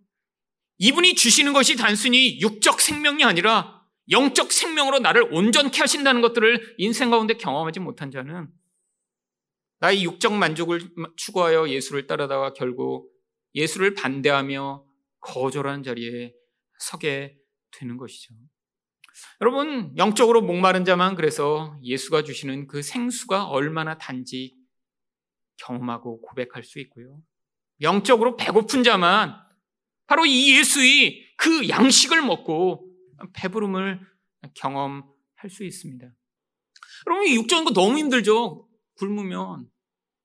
이분이 0.82 1.14
주시는 1.14 1.52
것이 1.52 1.76
단순히 1.76 2.40
육적 2.40 2.80
생명이 2.80 3.22
아니라 3.22 3.80
영적 4.10 4.50
생명으로 4.50 4.98
나를 4.98 5.32
온전케 5.32 5.78
하신다는 5.78 6.20
것들을 6.22 6.74
인생 6.78 7.08
가운데 7.08 7.34
경험하지 7.34 7.78
못한 7.78 8.10
자는 8.10 8.48
나의 9.78 10.02
육적 10.02 10.34
만족을 10.34 10.80
추구하여 11.16 11.68
예수를 11.68 12.08
따르다가 12.08 12.52
결국 12.52 13.12
예수를 13.54 13.94
반대하며 13.94 14.84
거절하는 15.20 15.84
자리에 15.84 16.34
서게 16.80 17.36
되는 17.70 17.96
것이죠. 17.96 18.34
여러분, 19.40 19.96
영적으로 19.96 20.42
목마른 20.42 20.84
자만 20.84 21.14
그래서 21.14 21.78
예수가 21.84 22.24
주시는 22.24 22.66
그 22.66 22.82
생수가 22.82 23.46
얼마나 23.46 23.98
단지 23.98 24.56
경험하고 25.58 26.22
고백할 26.22 26.64
수 26.64 26.80
있고요. 26.80 27.20
영적으로 27.80 28.36
배고픈 28.36 28.82
자만 28.82 29.51
바로 30.12 30.26
이 30.26 30.58
예수의 30.58 31.24
그 31.38 31.70
양식을 31.70 32.20
먹고 32.20 32.86
배부름을 33.32 33.98
경험할 34.52 35.48
수 35.48 35.64
있습니다. 35.64 36.06
여러분, 37.06 37.28
육적인 37.28 37.64
거 37.64 37.72
너무 37.72 37.96
힘들죠? 37.96 38.68
굶으면. 38.98 39.70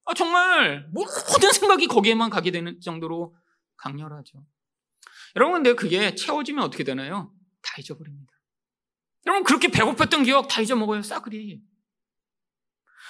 아, 0.03 0.13
정말 0.13 0.89
모든 0.91 1.53
생각이 1.53 1.87
거기에만 1.87 2.29
가게 2.29 2.51
되는 2.51 2.81
정도로 2.81 3.33
강렬하죠. 3.77 4.45
여러분, 5.37 5.63
근데 5.63 5.73
그게 5.73 6.15
채워지면 6.15 6.65
어떻게 6.65 6.83
되나요? 6.83 7.33
다 7.61 7.75
잊어버립니다. 7.79 8.33
여러분, 9.25 9.45
그렇게 9.45 9.69
배고팠던 9.69 10.25
기억 10.25 10.49
다 10.49 10.59
잊어먹어요, 10.59 11.01
싸그리. 11.01 11.61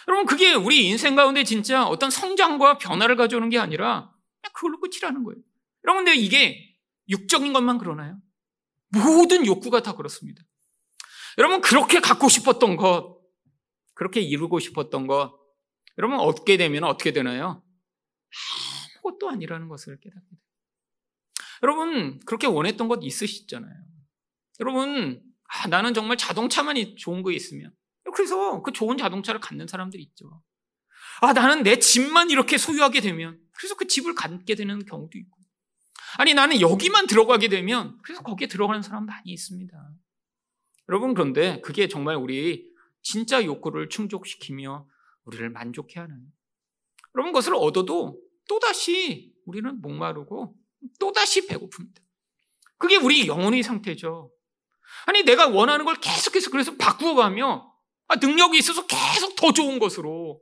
여러분, 0.10 0.28
그게 0.28 0.54
우리 0.54 0.88
인생 0.88 1.16
가운데 1.16 1.44
진짜 1.44 1.88
어떤 1.88 2.12
성장과 2.12 2.78
변화를 2.78 3.16
가져오는 3.16 3.50
게 3.50 3.58
아니라 3.58 4.14
그냥 4.42 4.54
그걸로 4.54 4.80
끝이라는 4.80 5.24
거예요. 5.24 5.42
여러분, 5.84 6.04
근데 6.04 6.20
이게 6.20 6.67
육적인 7.10 7.54
것만 7.54 7.78
그러나요? 7.78 8.20
모든 8.90 9.46
욕구가 9.46 9.82
다 9.82 9.96
그렇습니다. 9.96 10.44
여러분, 11.38 11.62
그렇게 11.62 12.00
갖고 12.00 12.30
싶었던 12.30 12.78
것, 12.78 13.20
그렇게 13.94 14.22
이루고 14.22 14.60
싶었던 14.60 15.08
것, 15.08 15.38
여러분, 15.98 16.20
얻게 16.20 16.58
되면 16.58 16.84
어떻게 16.84 17.12
되나요? 17.12 17.64
아무것도 18.96 19.30
아니라는 19.30 19.68
것을 19.68 20.00
깨닫게 20.00 20.28
돼요. 20.30 20.40
여러분, 21.64 22.20
그렇게 22.26 22.48
원했던 22.48 22.88
것 22.88 23.00
있으시잖아요. 23.02 23.74
여러분, 24.60 25.22
아, 25.50 25.68
나는 25.68 25.94
정말 25.94 26.18
자동차만 26.18 26.96
좋은 26.98 27.24
거 27.24 27.32
있으면. 27.32 27.74
그래서 28.14 28.62
그 28.62 28.72
좋은 28.72 28.98
자동차를 28.98 29.40
갖는 29.40 29.68
사람들이 29.68 30.02
있죠. 30.04 30.42
아, 31.22 31.34
나는 31.34 31.64
내 31.64 31.80
집만 31.80 32.30
이렇게 32.30 32.58
소유하게 32.58 33.02
되면. 33.02 33.40
그래서 33.52 33.76
그 33.76 33.88
집을 33.88 34.16
갖게 34.16 34.56
되는 34.56 34.86
경우도 34.86 35.18
있고. 35.18 35.37
아니, 36.18 36.34
나는 36.34 36.60
여기만 36.60 37.08
들어가게 37.08 37.48
되면. 37.48 37.98
그래서 38.02 38.22
거기에 38.24 38.48
들어가는 38.48 38.82
사람 38.82 39.06
많이 39.06 39.32
있습니다. 39.32 39.78
여러분, 40.90 41.14
그런데 41.14 41.62
그게 41.62 41.88
정말 41.88 42.16
우리 42.16 42.68
진짜 43.02 43.44
욕구를 43.44 43.90
충족시키며 43.90 44.88
우리를 45.26 45.50
만족해 45.50 46.00
하는. 46.00 46.20
여러분, 47.16 47.32
그것을 47.32 47.56
얻어도 47.56 48.20
또다시 48.50 49.34
우리는 49.46 49.80
목마르고 49.82 50.56
또다시 51.00 51.48
배고픕니다. 51.48 52.02
그게 52.78 52.96
우리 52.96 53.28
영혼의 53.28 53.64
상태죠. 53.64 54.32
아니, 55.06 55.24
내가 55.24 55.48
원하는 55.48 55.86
걸 55.86 55.96
계속해서 55.96 56.50
그래서 56.50 56.76
바꾸어 56.78 57.16
가며 57.16 57.72
아, 58.08 58.16
능력이 58.16 58.58
있어서 58.58 58.86
계속 58.88 59.36
더 59.36 59.52
좋은 59.52 59.80
것으로 59.80 60.42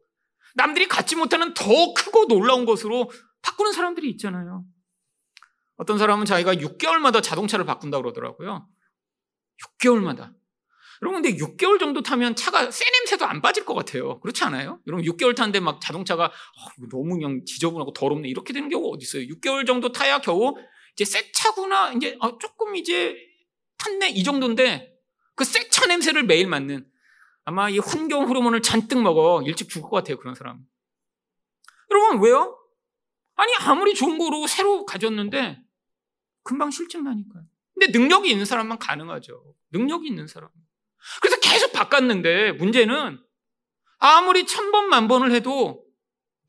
남들이 0.54 0.88
갖지 0.88 1.16
못하는 1.16 1.54
더 1.54 1.94
크고 1.94 2.28
놀라운 2.28 2.66
것으로 2.66 3.12
바꾸는 3.42 3.74
사람들이 3.74 4.10
있잖아요. 4.12 4.66
어떤 5.78 5.98
사람은 5.98 6.26
자기가 6.26 6.56
6개월마다 6.56 7.22
자동차를 7.22 7.66
바꾼다 7.66 7.98
그러더라고요. 7.98 8.68
6개월마다. 9.80 10.34
여러분, 11.02 11.22
근데 11.22 11.38
6개월 11.38 11.80
정도 11.80 12.02
타면 12.02 12.36
차가 12.36 12.72
새 12.72 12.86
냄새도 12.90 13.26
안 13.26 13.42
빠질 13.42 13.66
것 13.66 13.74
같아요. 13.74 14.20
그렇지 14.22 14.44
않아요? 14.46 14.80
여러분, 14.88 15.06
6개월 15.06 15.36
타는데 15.36 15.60
막 15.60 15.82
자동차가 15.82 16.26
어, 16.26 16.88
너무 16.90 17.16
그냥 17.16 17.44
지저분하고 17.46 17.92
더럽네. 17.94 18.30
이렇게 18.30 18.54
되는 18.54 18.70
경우가 18.70 18.96
어디 18.96 19.04
있어요? 19.04 19.24
6개월 19.36 19.68
정도 19.68 19.92
타야 19.92 20.20
겨우 20.20 20.56
이제 20.94 21.04
새 21.04 21.32
차구나. 21.34 21.92
이제 21.94 22.18
아, 22.22 22.32
조금 22.40 22.76
이제 22.78 23.18
탔네. 23.78 24.10
이 24.12 24.24
정도인데 24.24 24.94
그 25.36 25.44
새 25.44 25.70
차 25.70 25.86
냄새를 25.86 26.24
매일 26.24 26.48
맡는 26.48 26.88
아마 27.44 27.70
이 27.70 27.78
환경 27.80 28.28
호르몬을 28.30 28.62
잔뜩 28.62 29.02
먹어 29.02 29.44
일찍 29.46 29.68
죽을 29.70 29.90
것 29.90 29.98
같아요. 29.98 30.18
그런 30.18 30.34
사람. 30.34 30.60
여러분, 31.92 32.22
왜요? 32.24 32.58
아니, 33.36 33.54
아무리 33.60 33.94
좋은 33.94 34.18
거로 34.18 34.48
새로 34.48 34.86
가졌는데 34.86 35.60
금방 36.45 36.71
실증 36.71 37.03
나니까요. 37.03 37.43
근데 37.73 37.97
능력이 37.97 38.31
있는 38.31 38.45
사람만 38.45 38.79
가능하죠. 38.79 39.55
능력이 39.71 40.08
있는 40.08 40.27
사람. 40.27 40.49
그래서 41.21 41.39
계속 41.41 41.73
바꿨는데 41.73 42.53
문제는 42.53 43.19
아무리 43.97 44.45
천 44.45 44.71
번, 44.71 44.89
만 44.89 45.08
번을 45.08 45.31
해도 45.31 45.86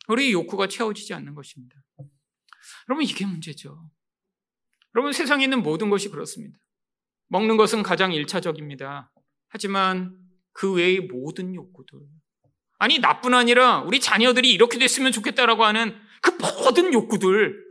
우리 0.09 0.33
욕구가 0.33 0.69
채워지지 0.69 1.15
않는 1.15 1.35
것입니다. 1.35 1.75
여러분, 2.89 3.05
이게 3.05 3.27
문제죠. 3.27 3.91
여러분, 4.95 5.13
세상에 5.13 5.45
있는 5.45 5.63
모든 5.63 5.91
것이 5.91 6.11
그렇습니다. 6.11 6.59
먹는 7.29 7.57
것은 7.57 7.83
가장 7.83 8.13
일차적입니다. 8.13 9.13
하지만 9.49 10.17
그 10.53 10.75
외의 10.75 11.01
모든 11.01 11.55
욕구들. 11.55 11.99
아니, 12.79 12.99
나뿐 12.99 13.35
아니라 13.35 13.81
우리 13.81 13.99
자녀들이 14.01 14.53
이렇게 14.53 14.79
됐으면 14.79 15.11
좋겠다라고 15.11 15.65
하는 15.65 15.99
그 16.23 16.31
모든 16.31 16.93
욕구들. 16.93 17.66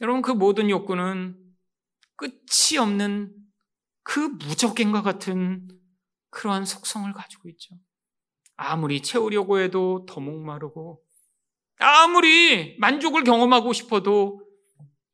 여러분, 0.00 0.20
그 0.22 0.30
모든 0.30 0.68
욕구는 0.68 1.36
끝이 2.16 2.78
없는 2.78 3.34
그 4.02 4.20
무적행과 4.20 5.02
같은 5.02 5.68
그러한 6.30 6.64
속성을 6.64 7.10
가지고 7.12 7.48
있죠. 7.50 7.74
아무리 8.56 9.02
채우려고 9.02 9.58
해도 9.58 10.04
더 10.08 10.20
목마르고, 10.20 11.02
아무리 11.78 12.76
만족을 12.78 13.24
경험하고 13.24 13.72
싶어도 13.72 14.42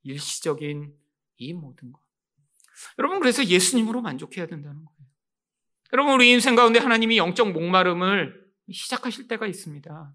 일시적인 0.02 0.92
이 1.38 1.52
모든 1.52 1.92
것. 1.92 2.00
여러분, 2.98 3.20
그래서 3.20 3.44
예수님으로 3.44 4.02
만족해야 4.02 4.46
된다는 4.46 4.84
거예요. 4.84 5.02
여러분, 5.92 6.14
우리 6.14 6.30
인생 6.30 6.54
가운데 6.54 6.78
하나님이 6.78 7.18
영적 7.18 7.52
목마름을 7.52 8.42
시작하실 8.72 9.28
때가 9.28 9.46
있습니다. 9.46 10.14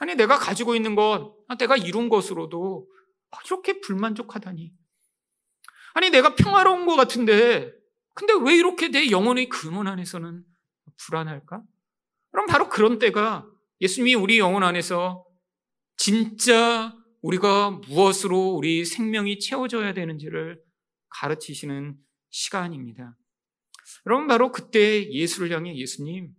아니, 0.00 0.14
내가 0.14 0.38
가지고 0.38 0.74
있는 0.74 0.94
것, 0.94 1.36
아, 1.48 1.56
내가 1.56 1.76
이룬 1.76 2.08
것으로도 2.08 2.88
이렇게 3.46 3.80
불만족하다니. 3.80 4.72
아니, 5.94 6.10
내가 6.10 6.34
평화로운 6.34 6.86
것 6.86 6.96
같은데 6.96 7.72
근데 8.14 8.32
왜 8.44 8.56
이렇게 8.56 8.88
내 8.88 9.10
영혼의 9.10 9.48
근원 9.48 9.86
안에서는 9.86 10.44
불안할까? 10.96 11.62
그럼 12.32 12.46
바로 12.46 12.68
그런 12.68 12.98
때가 12.98 13.48
예수님이 13.80 14.16
우리 14.16 14.38
영혼 14.40 14.64
안에서 14.64 15.24
진짜 15.96 16.94
우리가 17.22 17.70
무엇으로 17.70 18.54
우리 18.54 18.84
생명이 18.84 19.38
채워져야 19.38 19.94
되는지를 19.94 20.60
가르치시는 21.10 21.96
시간입니다. 22.30 23.16
여러분, 24.06 24.26
바로 24.26 24.50
그때 24.50 25.08
예수를 25.12 25.52
향해 25.52 25.76
예수님, 25.76 26.32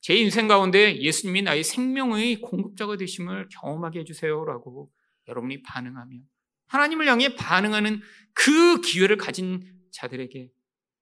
제 0.00 0.14
인생 0.14 0.48
가운데 0.48 1.00
예수님이 1.00 1.42
나의 1.42 1.64
생명의 1.64 2.40
공급자가 2.42 2.96
되심을 2.96 3.48
경험하게 3.50 4.00
해주세요라고 4.00 4.90
여러분이 5.30 5.62
반응하며 5.62 6.18
하나님을 6.66 7.08
향해 7.08 7.34
반응하는 7.34 8.00
그 8.34 8.80
기회를 8.80 9.16
가진 9.16 9.62
자들에게 9.92 10.50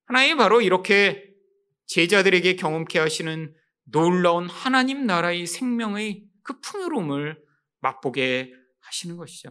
하나님 0.07 0.39
바로 0.39 0.61
이렇게 0.61 1.35
제자들에게 1.87 2.57
경험케 2.57 2.99
하시는 2.99 3.55
놀라운 3.85 4.49
하나님 4.49 5.07
나라의 5.07 5.47
생명의 5.47 6.25
그 6.43 6.61
풍요로움을 6.61 7.43
맛보게 7.81 8.53
하시는 8.81 9.17
것이죠. 9.17 9.51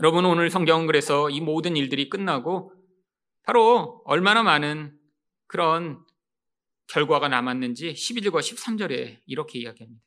여러분 0.00 0.24
오늘 0.24 0.50
성경은 0.50 0.86
그래서 0.86 1.30
이 1.30 1.40
모든 1.40 1.76
일들이 1.76 2.08
끝나고 2.08 2.72
바로 3.44 4.02
얼마나 4.04 4.42
많은 4.42 4.98
그런 5.46 6.04
결과가 6.88 7.28
남았는지 7.28 7.92
11절과 7.92 8.40
13절에 8.40 9.20
이렇게 9.26 9.60
이야기합니다. 9.60 10.02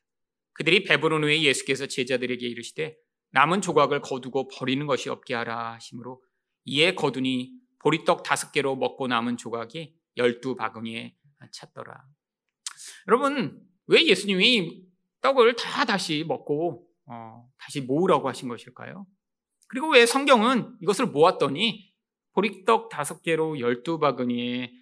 그들이 0.52 0.84
배부른 0.84 1.24
후에 1.24 1.42
예수께서 1.42 1.86
제자들에게 1.86 2.46
이르시되 2.46 2.96
남은 3.30 3.60
조각을 3.60 4.00
거두고 4.00 4.48
버리는 4.48 4.86
것이 4.86 5.10
없게 5.10 5.34
하라 5.34 5.74
하심으로 5.74 6.22
이에 6.64 6.94
거두니 6.94 7.52
보리떡 7.80 8.22
다섯 8.22 8.52
개로 8.52 8.76
먹고 8.76 9.06
남은 9.06 9.36
조각이 9.36 9.94
열두 10.16 10.56
바구니에 10.56 11.14
찼더라. 11.52 12.04
여러분 13.06 13.60
왜 13.86 14.04
예수님이 14.06 14.82
떡을 15.20 15.56
다 15.56 15.84
다시 15.84 16.24
먹고 16.26 16.86
어, 17.06 17.48
다시 17.58 17.80
모으라고 17.80 18.28
하신 18.28 18.48
것일까요? 18.48 19.06
그리고 19.68 19.90
왜 19.90 20.06
성경은 20.06 20.76
이것을 20.80 21.06
모았더니 21.06 21.92
보리떡 22.32 22.88
다섯 22.88 23.22
개로 23.22 23.58
열두 23.58 23.98
바구니에 23.98 24.72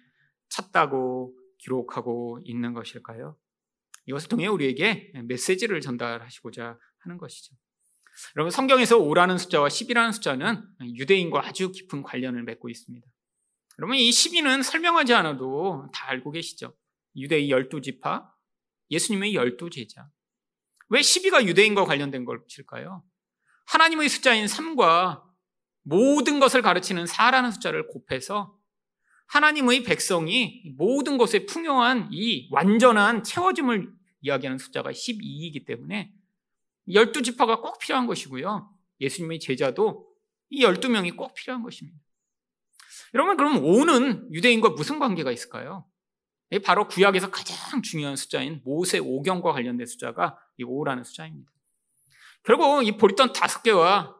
찼다고 0.49 1.37
기록하고 1.57 2.39
있는 2.43 2.73
것일까요? 2.73 3.37
이것을 4.05 4.29
통해 4.29 4.47
우리에게 4.47 5.11
메시지를 5.25 5.81
전달하시고자 5.81 6.77
하는 6.99 7.17
것이죠. 7.17 7.55
여러분 8.35 8.51
성경에서 8.51 8.99
5라는 8.99 9.37
숫자와 9.37 9.67
10이라는 9.67 10.11
숫자는 10.13 10.63
유대인과 10.95 11.45
아주 11.45 11.71
깊은 11.71 12.03
관련을 12.03 12.43
맺고 12.43 12.69
있습니다. 12.69 13.07
여러분 13.79 13.95
이 13.95 14.09
12는 14.09 14.63
설명하지 14.63 15.13
않아도 15.13 15.87
다 15.93 16.09
알고 16.09 16.31
계시죠. 16.31 16.73
유대의 17.15 17.49
12지파, 17.49 18.27
예수님의 18.89 19.33
12제자. 19.33 20.07
왜 20.89 21.01
12가 21.01 21.45
유대인과 21.45 21.85
관련된 21.85 22.25
것일까요? 22.25 23.03
하나님의 23.67 24.09
숫자인 24.09 24.45
3과 24.45 25.23
모든 25.83 26.39
것을 26.39 26.61
가르치는 26.61 27.05
4라는 27.05 27.51
숫자를 27.51 27.87
곱해서 27.87 28.57
하나님의 29.27 29.83
백성이 29.83 30.73
모든 30.77 31.17
것에 31.17 31.45
풍요한 31.45 32.09
이 32.11 32.47
완전한 32.51 33.23
채워짐을 33.23 33.91
이야기하는 34.21 34.57
숫자가 34.57 34.91
12이기 34.91 35.65
때문에 35.65 36.13
12지파가 36.87 37.61
꼭 37.61 37.79
필요한 37.79 38.07
것이고요. 38.07 38.73
예수님의 38.99 39.39
제자도 39.39 40.07
이 40.49 40.63
12명이 40.63 41.15
꼭 41.15 41.33
필요한 41.33 41.63
것입니다. 41.63 41.99
여러분, 43.13 43.37
그럼 43.37 43.61
5는 43.61 44.33
유대인과 44.33 44.69
무슨 44.69 44.99
관계가 44.99 45.31
있을까요? 45.31 45.85
바로 46.63 46.87
구약에서 46.87 47.29
가장 47.29 47.81
중요한 47.81 48.15
숫자인 48.15 48.61
모세 48.63 48.99
오경과 48.99 49.51
관련된 49.51 49.85
숫자가 49.85 50.37
이 50.57 50.63
5라는 50.63 51.03
숫자입니다. 51.03 51.51
결국 52.43 52.85
이 52.85 52.95
보리떡 52.97 53.33
다섯 53.33 53.61
개와 53.63 54.15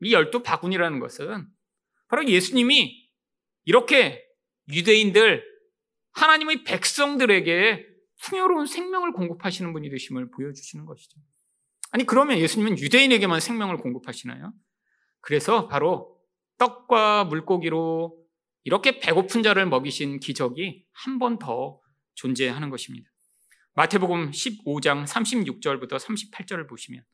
이 0.00 0.12
열두 0.12 0.42
바구니라는 0.42 0.98
것은 0.98 1.48
바로 2.08 2.26
예수님이 2.26 3.08
이렇게 3.64 4.24
유대인들 4.72 5.44
하나님의 6.12 6.64
백성들에게 6.64 7.86
풍요로운 8.22 8.66
생명을 8.66 9.12
공급하시는 9.12 9.72
분이 9.72 9.90
되심을 9.90 10.30
보여주시는 10.30 10.84
것이죠. 10.86 11.20
아니 11.90 12.04
그러면 12.04 12.38
예수님은 12.38 12.78
유대인에게만 12.78 13.40
생명을 13.40 13.78
공급하시나요? 13.78 14.52
그래서 15.20 15.68
바로 15.68 16.18
떡과 16.58 17.24
물고기로 17.24 18.16
이렇게 18.64 18.98
배고픈 19.00 19.42
자를 19.42 19.66
먹이신 19.66 20.20
기적이 20.20 20.84
한 20.92 21.18
번 21.18 21.38
더 21.38 21.80
존재하는 22.14 22.68
것입니다. 22.70 23.08
마태복음 23.74 24.32
15장 24.32 25.06
36절부터 25.06 25.98
38절을 26.00 26.68
보시면 26.68 27.04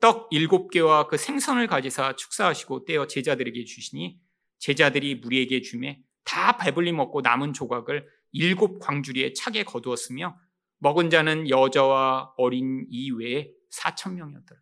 떡 0.00 0.28
일곱 0.32 0.70
개와 0.70 1.06
그 1.06 1.16
생선을 1.16 1.68
가지사 1.68 2.16
축사하시고 2.16 2.84
떼어 2.84 3.06
제자들에게 3.06 3.64
주시니 3.64 4.18
제자들이 4.58 5.16
무리에게 5.16 5.60
주매 5.62 6.00
다 6.24 6.56
배불리 6.56 6.92
먹고 6.92 7.20
남은 7.20 7.52
조각을 7.52 8.06
일곱 8.32 8.80
광주리에 8.80 9.32
차게 9.34 9.62
거두었으며 9.64 10.36
먹은 10.78 11.10
자는 11.10 11.48
여자와 11.48 12.34
어린 12.36 12.86
이외에 12.90 13.50
4천 13.70 14.14
명이었더라. 14.14 14.60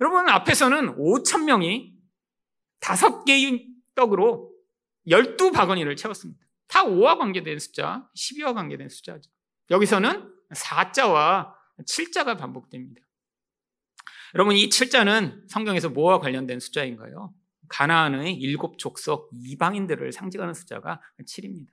여러분 0.00 0.28
앞에서는 0.28 0.96
5천 0.96 1.44
명이 1.44 1.94
다섯 2.80 3.24
개의 3.24 3.68
떡으로 3.94 4.50
12바구니를 5.06 5.96
채웠습니다. 5.96 6.44
다 6.66 6.84
5와 6.84 7.18
관계된 7.18 7.58
숫자, 7.58 8.08
12와 8.16 8.54
관계된 8.54 8.88
숫자죠. 8.88 9.30
여기서는 9.70 10.32
4자와 10.54 11.52
7자가 11.86 12.38
반복됩니다. 12.38 13.02
여러분 14.34 14.56
이 14.56 14.68
7자는 14.68 15.48
성경에서 15.48 15.90
뭐와 15.90 16.20
관련된 16.20 16.60
숫자인가요? 16.60 17.34
가나안의 17.68 18.34
일곱 18.34 18.78
족속 18.78 19.30
이방인들을 19.32 20.12
상징하는 20.12 20.54
숫자가 20.54 21.00
7입니다. 21.24 21.68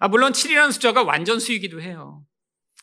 아, 0.00 0.08
물론 0.08 0.32
7이라는 0.32 0.72
숫자가 0.72 1.02
완전 1.02 1.40
수이기도 1.40 1.80
해요. 1.80 2.24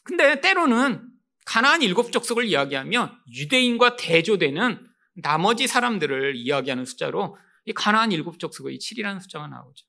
근데 0.03 0.41
때로는 0.41 1.09
가나안 1.45 1.81
일곱 1.81 2.11
족속을 2.11 2.45
이야기하면 2.45 3.17
유대인과 3.31 3.95
대조되는 3.97 4.85
나머지 5.15 5.67
사람들을 5.67 6.35
이야기하는 6.35 6.85
숫자로 6.85 7.37
이 7.65 7.73
가나안 7.73 8.11
일곱 8.11 8.39
족속의 8.39 8.77
7이라는 8.77 9.21
숫자가 9.21 9.47
나오죠. 9.47 9.85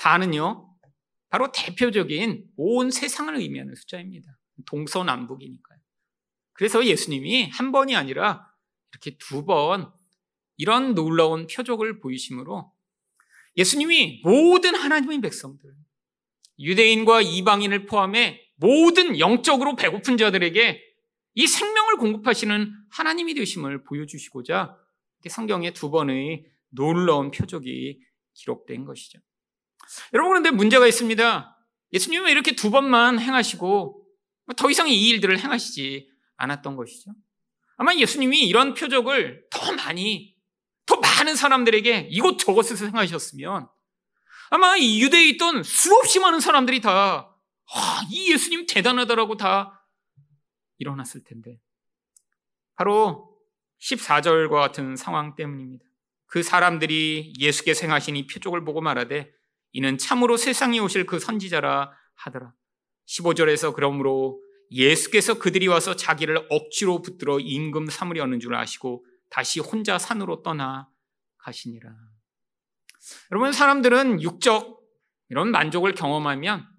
4는요, 0.00 0.68
바로 1.28 1.50
대표적인 1.52 2.46
온 2.56 2.90
세상을 2.90 3.34
의미하는 3.36 3.74
숫자입니다. 3.74 4.38
동서남북이니까요. 4.66 5.78
그래서 6.52 6.84
예수님이 6.86 7.50
한 7.50 7.72
번이 7.72 7.96
아니라 7.96 8.48
이렇게 8.92 9.16
두 9.18 9.44
번 9.44 9.92
이런 10.56 10.94
놀라운 10.94 11.48
표적을 11.48 12.00
보이심으로 12.00 12.72
예수님이 13.56 14.20
모든 14.22 14.74
하나님의 14.74 15.20
백성들, 15.20 15.74
유대인과 16.60 17.22
이방인을 17.22 17.86
포함해 17.86 18.40
모든 18.56 19.18
영적으로 19.18 19.76
배고픈 19.76 20.16
자들에게 20.16 20.80
이 21.34 21.46
생명을 21.46 21.96
공급하시는 21.96 22.72
하나님이 22.90 23.34
되심을 23.34 23.84
보여주시고자 23.84 24.76
성경에 25.28 25.72
두 25.72 25.90
번의 25.90 26.44
놀라운 26.70 27.30
표적이 27.30 28.00
기록된 28.34 28.84
것이죠. 28.84 29.18
여러분 30.12 30.30
그런데 30.30 30.50
문제가 30.50 30.86
있습니다. 30.86 31.56
예수님은 31.92 32.30
이렇게 32.30 32.54
두 32.54 32.70
번만 32.70 33.18
행하시고 33.18 34.04
더 34.56 34.70
이상 34.70 34.88
이 34.88 35.08
일들을 35.08 35.38
행하시지 35.38 36.08
않았던 36.36 36.76
것이죠. 36.76 37.12
아마 37.76 37.94
예수님이 37.94 38.42
이런 38.42 38.74
표적을 38.74 39.46
더 39.50 39.72
많이, 39.72 40.34
더 40.86 40.96
많은 40.96 41.34
사람들에게 41.34 42.08
이곳저곳에서 42.10 42.86
행하셨으면 42.86 43.68
아마 44.50 44.76
이 44.76 45.00
유대에 45.02 45.28
있던 45.30 45.62
수없이 45.62 46.20
많은 46.20 46.40
사람들이 46.40 46.80
다, 46.80 47.33
아, 47.74 48.02
이 48.08 48.32
예수님 48.32 48.66
대단하다라고 48.66 49.36
다 49.36 49.84
일어났을 50.78 51.24
텐데. 51.24 51.60
바로 52.76 53.36
14절과 53.80 54.50
같은 54.50 54.96
상황 54.96 55.34
때문입니다. 55.34 55.84
그 56.26 56.42
사람들이 56.42 57.34
예수께 57.38 57.74
생하신 57.74 58.16
이 58.16 58.26
표적을 58.26 58.64
보고 58.64 58.80
말하되 58.80 59.32
이는 59.72 59.98
참으로 59.98 60.36
세상에 60.36 60.78
오실 60.78 61.06
그 61.06 61.18
선지자라 61.18 61.92
하더라. 62.14 62.54
15절에서 63.06 63.74
그러므로 63.74 64.40
예수께서 64.70 65.38
그들이 65.38 65.66
와서 65.66 65.94
자기를 65.94 66.46
억지로 66.50 67.02
붙들어 67.02 67.38
임금 67.38 67.86
삼으려는 67.86 68.40
줄 68.40 68.54
아시고 68.54 69.04
다시 69.30 69.60
혼자 69.60 69.98
산으로 69.98 70.42
떠나 70.42 70.88
가시니라. 71.38 71.92
여러분, 73.30 73.52
사람들은 73.52 74.22
육적 74.22 74.80
이런 75.28 75.50
만족을 75.50 75.94
경험하면 75.94 76.73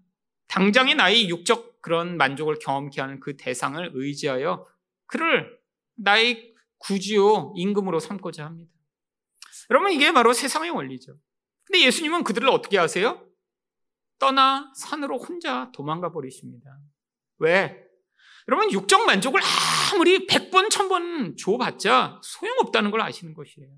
당장의 0.47 0.95
나의 0.95 1.29
육적 1.29 1.81
그런 1.81 2.17
만족을 2.17 2.59
경험케 2.59 2.99
하는 3.01 3.19
그 3.19 3.37
대상을 3.37 3.91
의지하여 3.93 4.65
그를 5.05 5.59
나의 5.95 6.53
구주요 6.79 7.53
임금으로 7.55 7.99
삼고자 7.99 8.45
합니다. 8.45 8.71
여러분, 9.69 9.91
이게 9.91 10.11
바로 10.11 10.33
세상의 10.33 10.71
원리죠. 10.71 11.17
근데 11.63 11.81
예수님은 11.85 12.23
그들을 12.23 12.47
어떻게 12.49 12.77
하세요? 12.77 13.25
떠나 14.19 14.71
산으로 14.75 15.17
혼자 15.17 15.71
도망가 15.73 16.11
버리십니다. 16.11 16.79
왜? 17.39 17.83
여러분, 18.47 18.71
육적 18.71 19.05
만족을 19.05 19.41
아무리 19.93 20.27
100번, 20.27 20.69
1000번 20.69 21.37
줘봤자 21.37 22.21
소용없다는 22.23 22.91
걸 22.91 23.01
아시는 23.01 23.33
것이에요. 23.33 23.69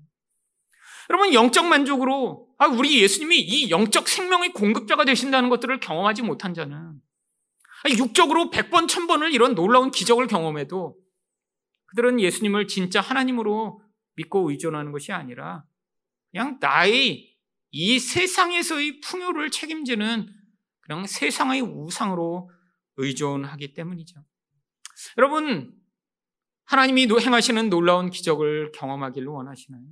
여러분, 1.10 1.32
영적 1.32 1.66
만족으로, 1.66 2.48
아, 2.58 2.66
우리 2.66 3.00
예수님이 3.02 3.38
이 3.38 3.70
영적 3.70 4.08
생명의 4.08 4.52
공급자가 4.52 5.04
되신다는 5.04 5.48
것들을 5.48 5.80
경험하지 5.80 6.22
못한 6.22 6.54
자는, 6.54 6.76
아, 6.76 7.90
육적으로 7.96 8.50
100번, 8.50 8.86
1000번을 8.86 9.32
이런 9.32 9.54
놀라운 9.54 9.90
기적을 9.90 10.26
경험해도 10.26 10.96
그들은 11.86 12.20
예수님을 12.20 12.68
진짜 12.68 13.00
하나님으로 13.00 13.80
믿고 14.16 14.50
의존하는 14.50 14.92
것이 14.92 15.12
아니라 15.12 15.64
그냥 16.30 16.58
나의 16.60 17.36
이 17.70 17.98
세상에서의 17.98 19.00
풍요를 19.00 19.50
책임지는 19.50 20.28
그냥 20.80 21.06
세상의 21.06 21.62
우상으로 21.62 22.50
의존하기 22.96 23.74
때문이죠. 23.74 24.24
여러분, 25.16 25.72
하나님이 26.64 27.06
행하시는 27.08 27.70
놀라운 27.70 28.10
기적을 28.10 28.72
경험하기를 28.72 29.28
원하시나요? 29.28 29.82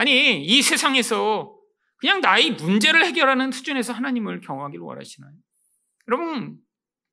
아니, 0.00 0.42
이 0.42 0.62
세상에서 0.62 1.54
그냥 1.98 2.22
나의 2.22 2.52
문제를 2.52 3.04
해결하는 3.04 3.52
수준에서 3.52 3.92
하나님을 3.92 4.40
경험하기를 4.40 4.82
원하시나요? 4.82 5.30
여러분, 6.08 6.58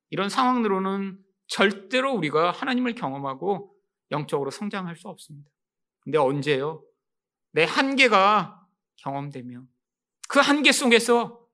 이런 0.08 0.30
상황으로는 0.30 1.18
절대로 1.48 2.14
우리가 2.14 2.50
하나님을 2.50 2.94
경험하고 2.94 3.76
영적으로 4.10 4.50
성장할 4.50 4.96
수 4.96 5.08
없습니다. 5.08 5.50
근데 6.00 6.16
언제요? 6.16 6.82
내 7.52 7.64
한계가 7.64 8.58
경험되며 8.96 9.64
그 10.26 10.40
한계 10.40 10.72
속에서 10.72 11.46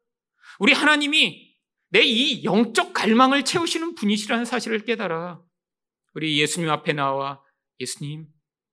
우리 0.60 0.72
하나님이 0.72 1.56
내 1.88 2.02
이 2.04 2.44
영적 2.44 2.92
갈망을 2.92 3.44
채우시는 3.44 3.96
분이시라는 3.96 4.44
사실을 4.44 4.84
깨달아 4.84 5.42
우리 6.14 6.40
예수님 6.40 6.70
앞에 6.70 6.92
나와 6.92 7.42
예수님, 7.80 8.28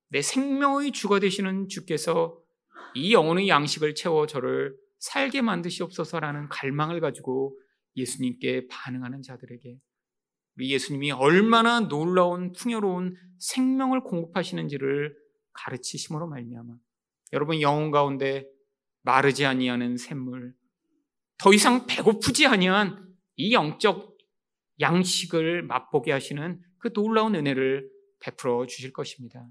내 0.09 0.21
생명의 0.21 0.91
주가 0.91 1.19
되시는 1.19 1.67
주께서 1.67 2.40
이 2.93 3.13
영혼의 3.13 3.47
양식을 3.47 3.95
채워 3.95 4.27
저를 4.27 4.75
살게 4.99 5.41
만드시옵소서라는 5.41 6.49
갈망을 6.49 6.99
가지고 6.99 7.57
예수님께 7.95 8.67
반응하는 8.69 9.21
자들에게 9.21 9.77
우리 10.57 10.71
예수님이 10.71 11.11
얼마나 11.11 11.79
놀라운 11.79 12.51
풍요로운 12.51 13.15
생명을 13.39 14.01
공급하시는지를 14.03 15.15
가르치심으로 15.53 16.27
말미암아 16.27 16.73
여러분 17.33 17.61
영혼 17.61 17.91
가운데 17.91 18.45
마르지 19.01 19.45
아니하는 19.45 19.97
샘물 19.97 20.53
더 21.37 21.53
이상 21.53 21.87
배고프지 21.87 22.45
아니한 22.45 23.15
이 23.35 23.53
영적 23.53 24.17
양식을 24.79 25.63
맛보게 25.63 26.11
하시는 26.11 26.61
그 26.77 26.91
놀라운 26.93 27.35
은혜를 27.35 27.89
베풀어 28.19 28.65
주실 28.67 28.93
것입니다. 28.93 29.47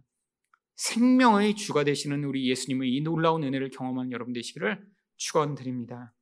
생명의 0.81 1.57
주가 1.57 1.85
되시는 1.85 2.25
우리 2.25 2.49
예수님의 2.49 2.91
이 2.97 3.03
놀라운 3.03 3.45
은혜를 3.45 3.69
경험한 3.69 4.13
여러분 4.13 4.33
되시기를 4.33 4.83
축원드립니다. 5.19 6.15